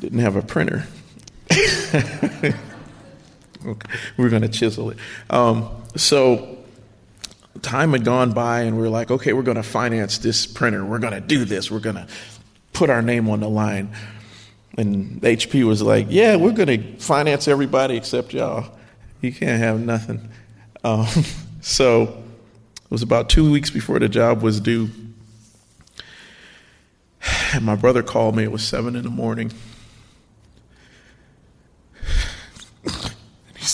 [0.00, 0.86] didn't have a printer.
[3.66, 3.98] Okay.
[4.16, 4.98] We're going to chisel it.
[5.28, 6.58] Um, so
[7.62, 10.84] time had gone by, and we were like, okay, we're going to finance this printer.
[10.84, 11.70] We're going to do this.
[11.70, 12.06] We're going to
[12.72, 13.90] put our name on the line.
[14.78, 18.72] And HP was like, yeah, we're going to finance everybody except y'all.
[19.20, 20.28] You can't have nothing.
[20.84, 21.06] Um,
[21.60, 24.90] so it was about two weeks before the job was due.
[27.54, 28.42] And my brother called me.
[28.42, 29.52] It was seven in the morning.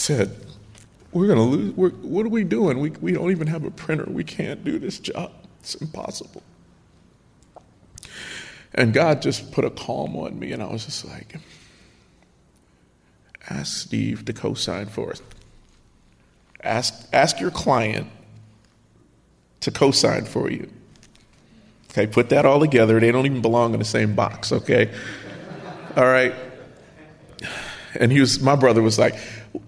[0.03, 0.37] Said,
[1.13, 1.73] We're going to lose.
[1.75, 2.81] We're, what are we doing?
[2.81, 4.07] We, we don't even have a printer.
[4.09, 5.33] We can't do this job.
[5.61, 6.43] It's impossible.
[8.75, 11.37] And God just put a calm on me, and I was just like,
[13.49, 15.23] Ask Steve to co sign for us.
[16.63, 18.09] Ask, ask your client
[19.61, 20.71] to co sign for you.
[21.91, 22.99] Okay, put that all together.
[22.99, 24.91] They don't even belong in the same box, okay?
[25.97, 26.35] All right.
[27.95, 29.15] And he was, my brother was like,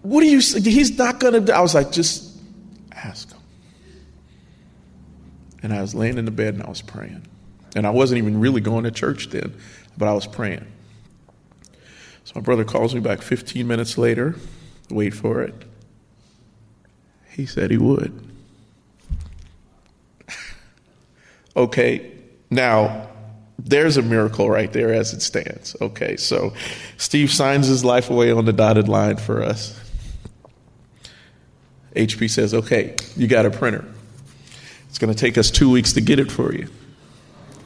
[0.03, 0.39] what do you?
[0.39, 1.53] He's not going to do.
[1.53, 2.37] I was like, just
[2.93, 3.41] ask him.
[5.63, 7.27] And I was laying in the bed and I was praying.
[7.77, 9.55] And I wasn't even really going to church then,
[9.99, 10.67] but I was praying.
[12.25, 14.37] So my brother calls me back 15 minutes later.
[14.91, 15.55] Wait for it.
[17.31, 18.13] He said he would.
[21.57, 22.13] okay,
[22.51, 23.09] now
[23.59, 25.77] there's a miracle right there as it stands.
[25.81, 26.53] Okay, so
[26.97, 29.81] Steve signs his life away on the dotted line for us.
[31.95, 33.85] HP says, okay, you got a printer.
[34.89, 36.69] It's going to take us two weeks to get it for you.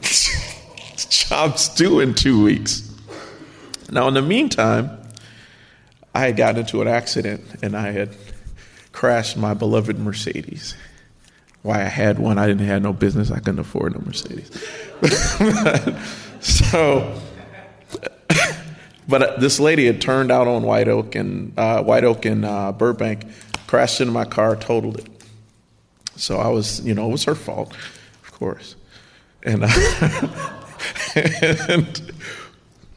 [1.09, 2.85] job's due in two weeks.
[3.91, 4.97] Now, in the meantime,
[6.13, 8.15] I had gotten into an accident and I had
[8.91, 10.75] crashed my beloved Mercedes.
[11.69, 13.29] Why I had one, I didn't have no business.
[13.29, 14.49] I couldn't afford no Mercedes.
[16.39, 17.21] so,
[19.07, 22.71] but this lady had turned out on White Oak and uh, White Oak and uh,
[22.71, 23.27] Burbank
[23.67, 25.09] crashed into my car, totaled it.
[26.15, 27.71] So I was, you know, it was her fault,
[28.23, 28.75] of course.
[29.43, 29.67] And, uh,
[31.15, 32.11] and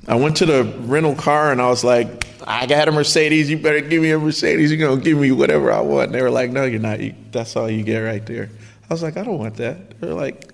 [0.09, 3.51] I went to the rental car and I was like, I got a Mercedes.
[3.51, 4.73] You better give me a Mercedes.
[4.73, 6.07] You're going to give me whatever I want.
[6.07, 7.01] And they were like, No, you're not.
[7.01, 8.49] You, that's all you get right there.
[8.93, 9.99] I was like, I don't want that.
[10.03, 10.53] They're like,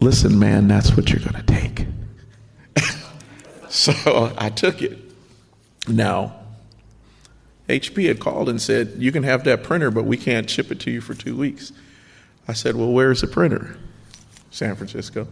[0.00, 1.86] Listen, man, that's what you're going to take.
[3.68, 5.00] so I took it.
[5.88, 6.32] Now,
[7.68, 10.78] HP had called and said, You can have that printer, but we can't ship it
[10.78, 11.72] to you for two weeks.
[12.46, 13.76] I said, Well, where's the printer?
[14.52, 15.26] San Francisco.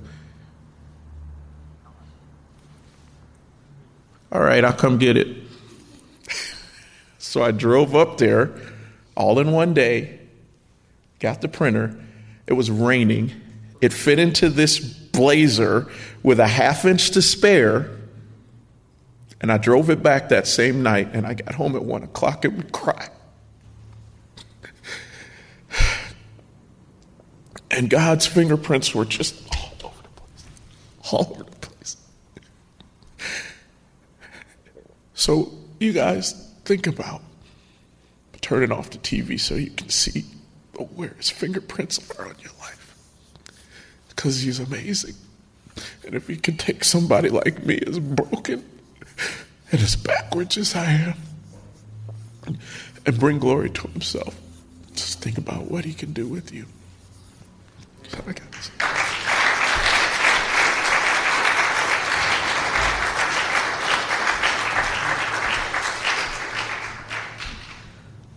[4.33, 5.37] All right, I'll come get it.
[7.19, 8.51] so I drove up there
[9.17, 10.20] all in one day,
[11.21, 11.95] got the printer.
[12.47, 13.31] It was raining.
[13.81, 15.87] It fit into this blazer
[16.23, 17.91] with a half inch to spare.
[19.41, 22.45] And I drove it back that same night, and I got home at one o'clock
[22.45, 23.09] and would cry.
[27.71, 31.13] And God's fingerprints were just all over the place.
[31.13, 31.97] All over the place.
[35.15, 37.23] So, you guys, think about
[38.41, 40.25] turning off the TV so you can see
[40.87, 42.95] where his fingerprints are on your life.
[44.09, 45.15] Because he's amazing.
[46.05, 48.65] And if he can take somebody like me as broken
[49.73, 52.59] and as backwards as I am
[53.07, 54.39] and bring glory to himself,
[54.95, 56.67] just think about what he can do with you.
[58.09, 58.71] Sorry, guys.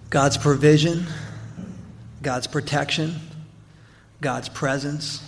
[0.09, 1.07] God's provision,
[2.23, 3.15] God's protection,
[4.21, 5.21] God's presence.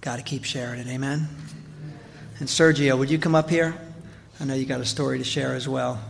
[0.00, 0.86] Got to keep sharing it.
[0.86, 1.28] Amen.
[2.38, 3.76] And Sergio, would you come up here?
[4.40, 6.00] I know you got a story to share as well.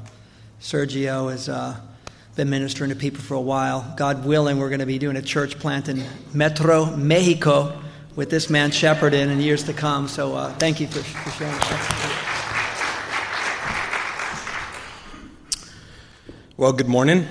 [0.61, 1.77] Sergio has uh,
[2.37, 3.95] been ministering to people for a while.
[3.97, 7.83] God willing, we're going to be doing a church plant in Metro, Mexico,
[8.15, 10.07] with this man shepherd in in years to come.
[10.07, 11.59] So uh, thank you for, for sharing.
[16.57, 17.27] Well, good morning.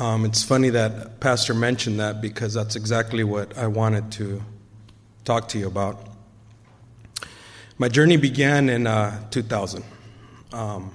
[0.00, 4.42] Um, it's funny that Pastor mentioned that because that's exactly what I wanted to
[5.24, 6.04] talk to you about.
[7.78, 9.84] My journey began in uh, 2000.
[10.52, 10.90] Um,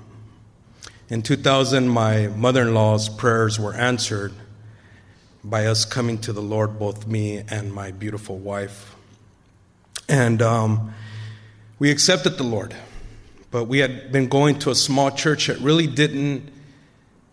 [1.10, 4.34] in 2000, my mother in law's prayers were answered
[5.42, 8.94] by us coming to the Lord, both me and my beautiful wife.
[10.10, 10.94] And um,
[11.80, 12.76] we accepted the Lord,
[13.52, 16.52] but we had been going to a small church that really didn't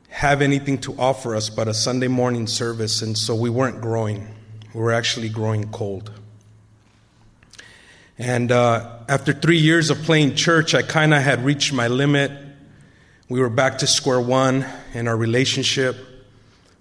[0.08, 4.26] have anything to offer us but a Sunday morning service, and so we weren't growing.
[4.74, 6.10] We were actually growing cold.
[8.18, 12.32] And uh, after three years of playing church, I kind of had reached my limit.
[13.28, 15.96] We were back to square one in our relationship.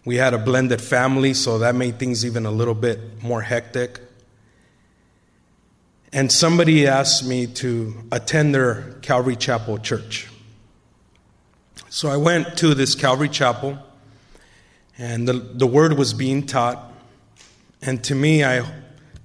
[0.03, 3.99] We had a blended family, so that made things even a little bit more hectic.
[6.13, 10.27] And somebody asked me to attend their Calvary Chapel church.
[11.89, 13.79] So I went to this Calvary Chapel,
[14.97, 16.91] and the, the word was being taught.
[17.81, 18.65] And to me, I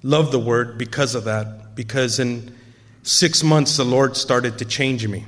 [0.01, 2.55] love the word because of that, because in
[3.03, 5.25] six months, the Lord started to change me.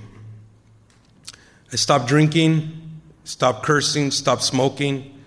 [1.73, 2.71] I stopped drinking,
[3.25, 5.19] stopped cursing, stopped smoking.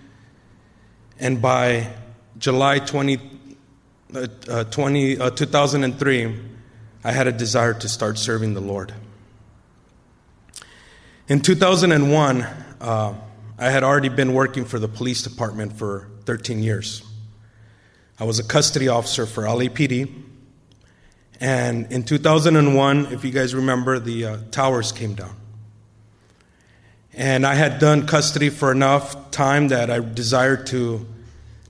[1.19, 1.93] And by
[2.39, 3.19] July 20,
[4.15, 6.39] uh, uh, 20 uh, 2003,
[7.03, 8.95] I had a desire to start serving the Lord.
[11.29, 12.41] In 2001,
[12.81, 13.13] uh,
[13.59, 17.03] I had already been working for the police department for 13 years.
[18.19, 20.11] I was a custody officer for LAPD.
[21.39, 25.35] And in 2001, if you guys remember, the uh, towers came down.
[27.13, 31.05] And I had done custody for enough time that I desired to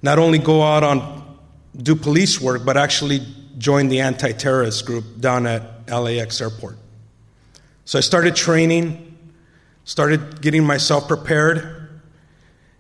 [0.02, 1.38] not only go out on
[1.76, 6.78] do police work, but actually join the anti terrorist group down at LAX airport.
[7.84, 9.08] So I started training
[9.90, 11.90] started getting myself prepared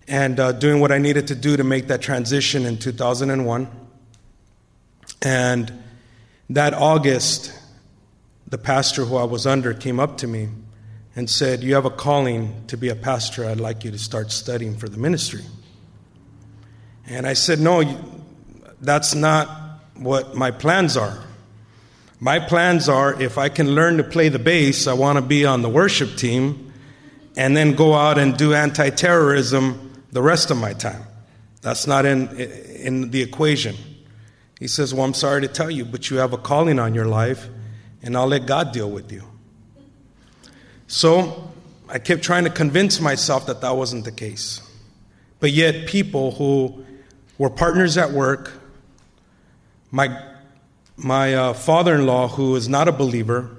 [0.07, 3.67] and uh, doing what I needed to do to make that transition in 2001.
[5.23, 5.73] And
[6.51, 7.51] that August,
[8.45, 10.49] the pastor who I was under came up to me
[11.15, 13.43] and said, You have a calling to be a pastor.
[13.43, 15.41] I'd like you to start studying for the ministry.
[17.07, 17.81] And I said, No,
[18.81, 19.47] that's not
[19.95, 21.23] what my plans are.
[22.19, 25.43] My plans are if I can learn to play the bass, I want to be
[25.43, 26.67] on the worship team
[27.39, 31.01] and then go out and do anti terrorism the rest of my time.
[31.61, 33.77] That's not in, in the equation.
[34.59, 37.05] He says, Well, I'm sorry to tell you, but you have a calling on your
[37.05, 37.47] life,
[38.03, 39.23] and I'll let God deal with you.
[40.87, 41.49] So
[41.87, 44.61] I kept trying to convince myself that that wasn't the case.
[45.39, 46.83] But yet, people who
[47.37, 48.51] were partners at work,
[49.91, 50.21] my,
[50.97, 53.49] my uh, father in law, who is not a believer,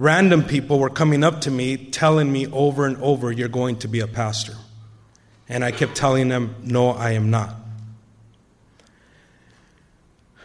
[0.00, 3.86] Random people were coming up to me telling me over and over, You're going to
[3.86, 4.54] be a pastor.
[5.46, 7.54] And I kept telling them, No, I am not.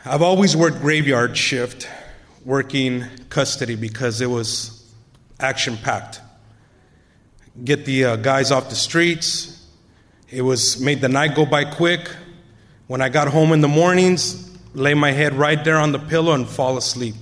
[0.04, 1.88] I've always worked graveyard shift,
[2.44, 4.94] working custody because it was
[5.40, 6.20] action packed.
[7.64, 9.66] Get the uh, guys off the streets.
[10.30, 12.14] It was made the night go by quick.
[12.88, 16.34] When I got home in the mornings, lay my head right there on the pillow
[16.34, 17.16] and fall asleep.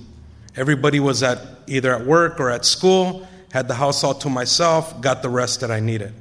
[0.56, 5.00] Everybody was at either at work or at school, had the house all to myself,
[5.00, 6.12] got the rest that I needed.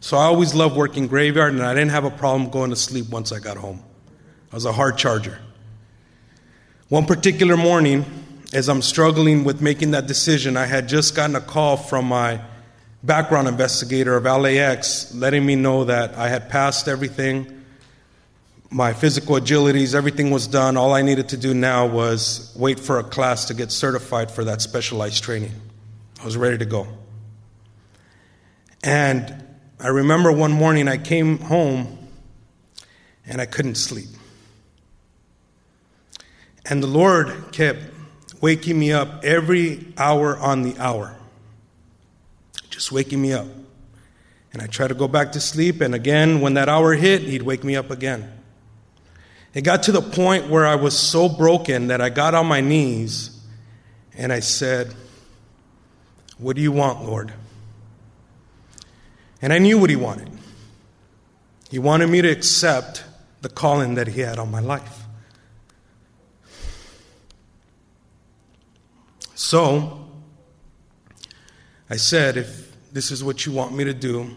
[0.00, 3.08] So I always loved working graveyard, and I didn't have a problem going to sleep
[3.08, 3.82] once I got home.
[4.50, 5.38] I was a hard charger.
[6.88, 8.04] One particular morning,
[8.52, 12.40] as I'm struggling with making that decision, I had just gotten a call from my
[13.02, 17.61] background investigator of LAX letting me know that I had passed everything.
[18.72, 20.78] My physical agilities, everything was done.
[20.78, 24.44] All I needed to do now was wait for a class to get certified for
[24.44, 25.52] that specialized training.
[26.22, 26.88] I was ready to go.
[28.82, 29.44] And
[29.78, 31.98] I remember one morning I came home
[33.26, 34.08] and I couldn't sleep.
[36.64, 37.80] And the Lord kept
[38.40, 41.14] waking me up every hour on the hour,
[42.70, 43.48] just waking me up.
[44.54, 47.42] And I tried to go back to sleep, and again, when that hour hit, He'd
[47.42, 48.38] wake me up again.
[49.54, 52.60] It got to the point where I was so broken that I got on my
[52.60, 53.38] knees
[54.16, 54.94] and I said,
[56.38, 57.32] What do you want, Lord?
[59.42, 60.30] And I knew what he wanted.
[61.70, 63.04] He wanted me to accept
[63.40, 65.00] the calling that he had on my life.
[69.34, 70.06] So,
[71.90, 74.30] I said, if this is what you want me to do,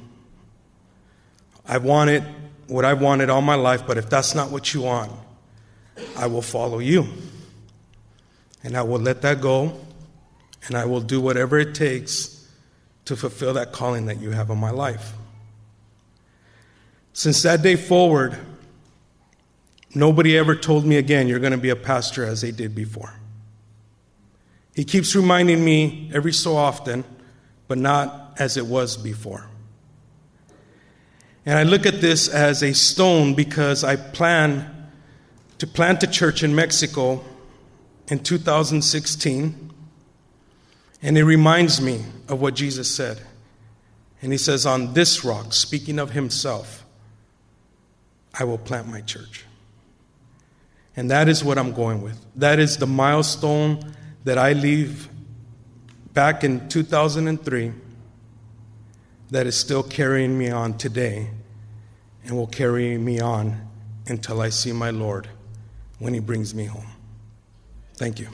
[1.66, 2.24] I want it,
[2.68, 5.12] what I wanted all my life, but if that's not what you want,
[6.18, 7.08] I will follow you.
[8.64, 9.80] And I will let that go,
[10.66, 12.48] and I will do whatever it takes
[13.06, 15.14] to fulfill that calling that you have on my life.
[17.14, 18.38] Since that day forward,
[19.94, 23.14] nobody ever told me again, you're going to be a pastor as they did before.
[24.74, 27.06] He keeps reminding me every so often,
[27.68, 29.48] but not as it was before.
[31.46, 34.90] And I look at this as a stone because I plan
[35.60, 37.24] to plant a church in Mexico
[38.08, 39.72] in 2016.
[41.02, 43.22] And it reminds me of what Jesus said.
[44.22, 46.84] And he says, On this rock, speaking of himself,
[48.34, 49.46] I will plant my church.
[50.96, 52.20] And that is what I'm going with.
[52.36, 53.94] That is the milestone
[54.24, 55.10] that I leave
[56.14, 57.74] back in 2003
[59.36, 61.28] that is still carrying me on today
[62.24, 63.68] and will carry me on
[64.08, 65.28] until I see my Lord
[66.00, 66.88] when he brings me home.
[67.98, 68.30] Thank you.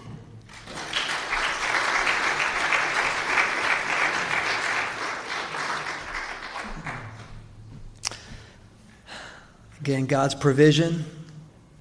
[9.80, 11.04] Again, God's provision,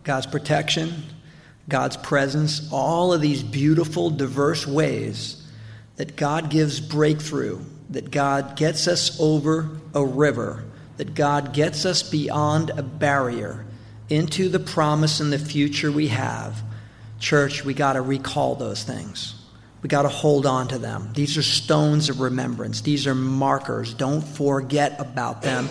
[0.02, 0.94] God's protection,
[1.68, 5.46] God's presence, all of these beautiful, diverse ways
[5.96, 10.64] that God gives breakthrough, that God gets us over a river,
[10.96, 13.64] that God gets us beyond a barrier
[14.08, 16.62] into the promise and the future we have.
[17.18, 19.34] Church, we got to recall those things.
[19.82, 21.10] We got to hold on to them.
[21.14, 22.82] These are stones of remembrance.
[22.82, 23.94] These are markers.
[23.94, 25.68] Don't forget about them.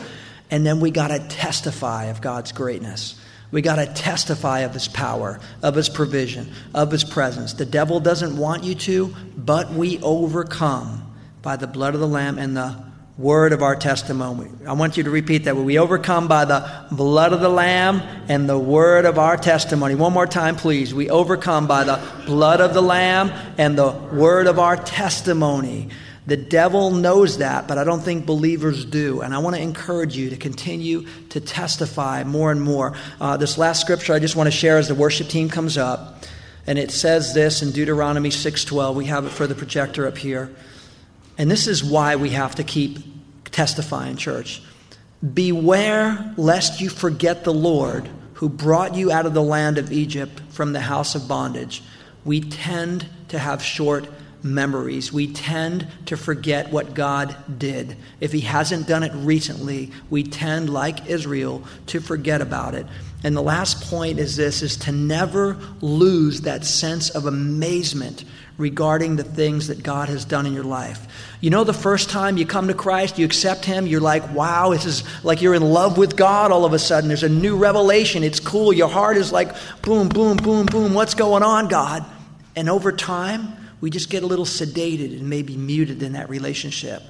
[0.50, 3.20] And then we got to testify of God's greatness.
[3.52, 7.54] We got to testify of his power, of his provision, of his presence.
[7.54, 11.09] The devil doesn't want you to, but we overcome
[11.42, 12.76] by the blood of the Lamb and the
[13.20, 14.50] word of our testimony.
[14.66, 15.56] I want you to repeat that.
[15.56, 19.94] We overcome by the blood of the Lamb and the word of our testimony.
[19.96, 20.94] One more time, please.
[20.94, 25.90] We overcome by the blood of the Lamb and the word of our testimony.
[26.28, 29.20] The devil knows that, but I don't think believers do.
[29.22, 32.94] And I want to encourage you to continue to testify more and more.
[33.20, 36.24] Uh, this last scripture I just want to share as the worship team comes up.
[36.68, 38.96] And it says this in Deuteronomy 6:12.
[38.96, 40.52] We have it for the projector up here.
[41.40, 43.00] And this is why we have to keep
[43.46, 44.62] testifying, church.
[45.34, 50.42] Beware lest you forget the Lord who brought you out of the land of Egypt
[50.50, 51.82] from the house of bondage.
[52.26, 54.08] We tend to have short
[54.44, 55.12] memories.
[55.12, 57.98] We tend to forget what God did.
[58.20, 62.86] If He hasn't done it recently, we tend, like Israel, to forget about it.
[63.24, 68.24] And the last point is this is to never lose that sense of amazement
[68.60, 71.08] regarding the things that God has done in your life.
[71.40, 74.72] You know, the first time you come to Christ, you accept Him, you're like, wow,
[74.72, 77.08] this is like you're in love with God all of a sudden.
[77.08, 78.22] There's a new revelation.
[78.22, 78.74] It's cool.
[78.74, 80.94] Your heart is like, boom, boom, boom, boom.
[80.94, 82.06] What's going on, God?
[82.56, 87.02] And over time, we just get a little sedated and maybe muted in that relationship.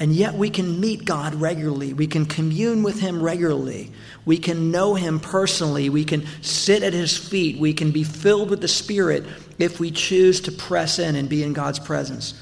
[0.00, 1.92] And yet we can meet God regularly.
[1.92, 3.92] We can commune with Him regularly.
[4.24, 5.90] We can know Him personally.
[5.90, 7.58] We can sit at His feet.
[7.58, 9.26] We can be filled with the Spirit
[9.58, 12.32] if we choose to press in and be in God's presence.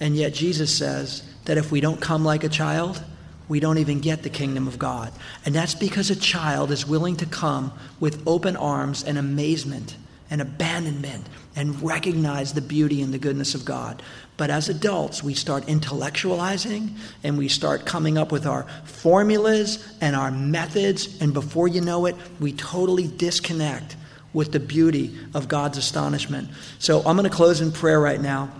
[0.00, 3.00] And yet Jesus says that if we don't come like a child,
[3.48, 5.12] we don't even get the kingdom of God.
[5.46, 9.96] And that's because a child is willing to come with open arms and amazement
[10.30, 14.02] and abandonment and recognize the beauty and the goodness of God.
[14.36, 20.16] But as adults, we start intellectualizing and we start coming up with our formulas and
[20.16, 21.20] our methods.
[21.20, 23.96] And before you know it, we totally disconnect
[24.32, 26.48] with the beauty of God's astonishment.
[26.80, 28.50] So I'm going to close in prayer right now.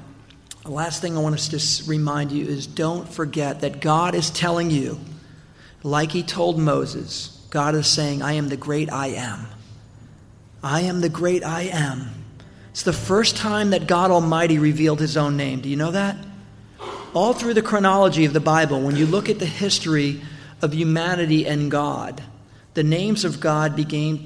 [0.63, 4.31] The last thing I want us to remind you is don't forget that God is
[4.31, 4.99] telling you,
[5.83, 9.47] like He told Moses, God is saying, I am the great I am.
[10.65, 12.11] I am the great I am.
[12.71, 15.61] It's the first time that God Almighty revealed His own name.
[15.61, 16.17] Do you know that?
[17.13, 20.23] All through the chronology of the Bible, when you look at the history
[20.63, 22.23] of humanity and God,
[22.73, 24.17] the names of God began,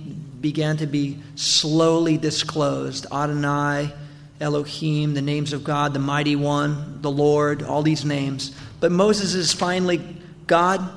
[0.40, 3.06] began to be slowly disclosed.
[3.12, 3.92] Adonai,
[4.40, 8.54] Elohim, the names of God, the Mighty One, the Lord, all these names.
[8.78, 10.00] But Moses is finally,
[10.46, 10.88] God,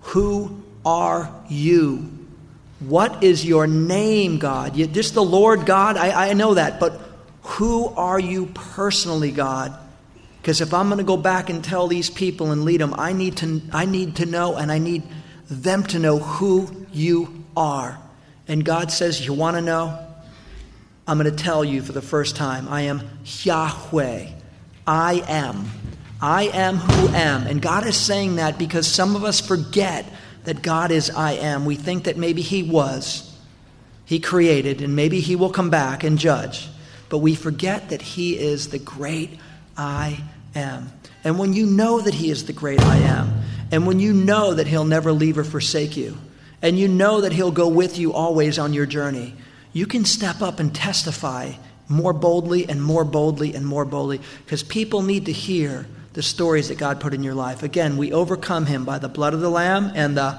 [0.00, 2.19] who are you?
[2.80, 4.76] What is your name, God?
[4.76, 7.00] You, just the Lord God, I, I know that, but
[7.42, 9.76] who are you personally, God?
[10.40, 13.12] Because if I'm going to go back and tell these people and lead them, I
[13.12, 15.02] need, to, I need to know and I need
[15.50, 17.98] them to know who you are.
[18.48, 20.06] And God says, You want to know?
[21.06, 24.28] I'm going to tell you for the first time I am Yahweh.
[24.86, 25.66] I am.
[26.22, 27.46] I am who am.
[27.46, 30.06] And God is saying that because some of us forget
[30.44, 31.64] that God is I am.
[31.64, 33.36] We think that maybe He was,
[34.04, 36.68] He created, and maybe He will come back and judge.
[37.08, 39.38] But we forget that He is the great
[39.76, 40.22] I
[40.54, 40.92] am.
[41.24, 44.54] And when you know that He is the great I am, and when you know
[44.54, 46.16] that He'll never leave or forsake you,
[46.62, 49.34] and you know that He'll go with you always on your journey,
[49.72, 51.52] you can step up and testify
[51.88, 56.68] more boldly and more boldly and more boldly because people need to hear the stories
[56.68, 57.62] that God put in your life.
[57.62, 60.36] Again, we overcome him by the blood of the Lamb and the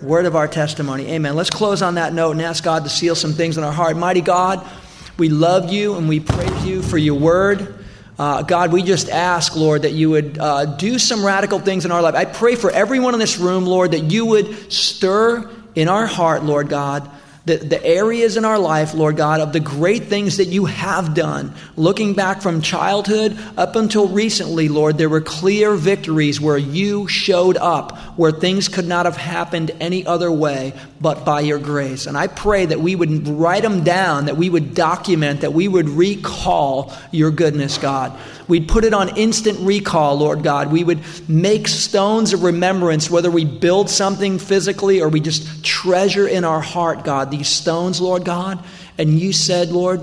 [0.00, 1.06] word of our testimony.
[1.08, 1.34] Amen.
[1.34, 3.96] Let's close on that note and ask God to seal some things in our heart.
[3.96, 4.64] Mighty God,
[5.18, 7.74] we love you and we praise you for your word.
[8.18, 11.90] Uh, God, we just ask, Lord, that you would uh, do some radical things in
[11.90, 12.14] our life.
[12.14, 16.44] I pray for everyone in this room, Lord, that you would stir in our heart,
[16.44, 17.10] Lord God,
[17.44, 21.14] the, the areas in our life, Lord God, of the great things that you have
[21.14, 21.54] done.
[21.76, 27.56] Looking back from childhood up until recently, Lord, there were clear victories where you showed
[27.56, 32.06] up, where things could not have happened any other way but by your grace.
[32.06, 35.66] And I pray that we would write them down, that we would document, that we
[35.66, 38.16] would recall your goodness, God.
[38.48, 40.70] We'd put it on instant recall, Lord God.
[40.70, 46.28] We would make stones of remembrance, whether we build something physically or we just treasure
[46.28, 48.62] in our heart, God, these stones, Lord God.
[48.98, 50.00] And you said, Lord,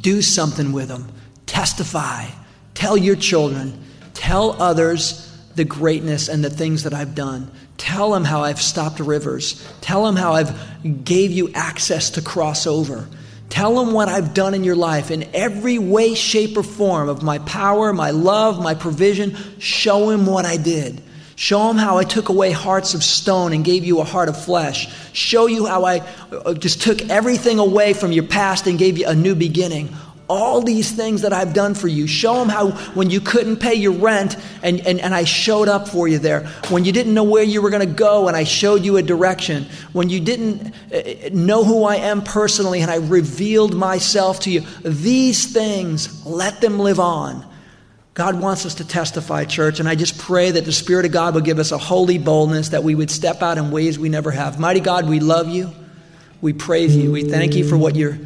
[0.00, 1.08] do something with them.
[1.46, 2.26] Testify.
[2.74, 3.84] Tell your children.
[4.14, 5.24] Tell others
[5.54, 7.50] the greatness and the things that I've done.
[7.76, 9.66] Tell them how I've stopped rivers.
[9.80, 13.08] Tell them how I've gave you access to cross over.
[13.48, 17.22] Tell them what I've done in your life in every way, shape, or form of
[17.22, 19.36] my power, my love, my provision.
[19.58, 21.02] Show him what I did.
[21.38, 24.44] Show them how I took away hearts of stone and gave you a heart of
[24.44, 24.92] flesh.
[25.12, 26.00] Show you how I
[26.32, 29.94] uh, just took everything away from your past and gave you a new beginning
[30.28, 32.06] all these things that I've done for you.
[32.08, 35.88] Show them how when you couldn't pay your rent and, and, and I showed up
[35.88, 36.46] for you there.
[36.70, 39.02] When you didn't know where you were going to go and I showed you a
[39.02, 39.64] direction.
[39.92, 44.62] When you didn't uh, know who I am personally and I revealed myself to you.
[44.82, 47.47] These things, let them live on.
[48.18, 51.34] God wants us to testify, church, and I just pray that the Spirit of God
[51.34, 54.32] will give us a holy boldness that we would step out in ways we never
[54.32, 54.58] have.
[54.58, 55.70] Mighty God, we love you.
[56.40, 57.12] We praise you.
[57.12, 58.18] We thank you for what you're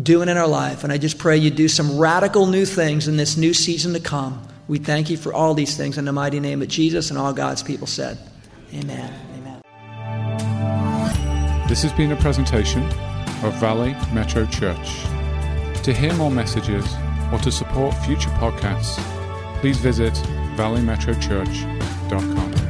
[0.00, 0.84] doing in our life.
[0.84, 4.00] And I just pray you do some radical new things in this new season to
[4.00, 4.46] come.
[4.68, 7.32] We thank you for all these things in the mighty name of Jesus and all
[7.32, 8.18] God's people said.
[8.72, 9.12] Amen.
[9.38, 9.60] Amen.
[11.68, 12.84] This has been a presentation
[13.42, 15.02] of Valley Metro Church.
[15.82, 16.86] To hear more messages
[17.32, 19.02] or to support future podcasts,
[19.62, 20.12] please visit
[20.56, 22.61] valleymetrochurch.com.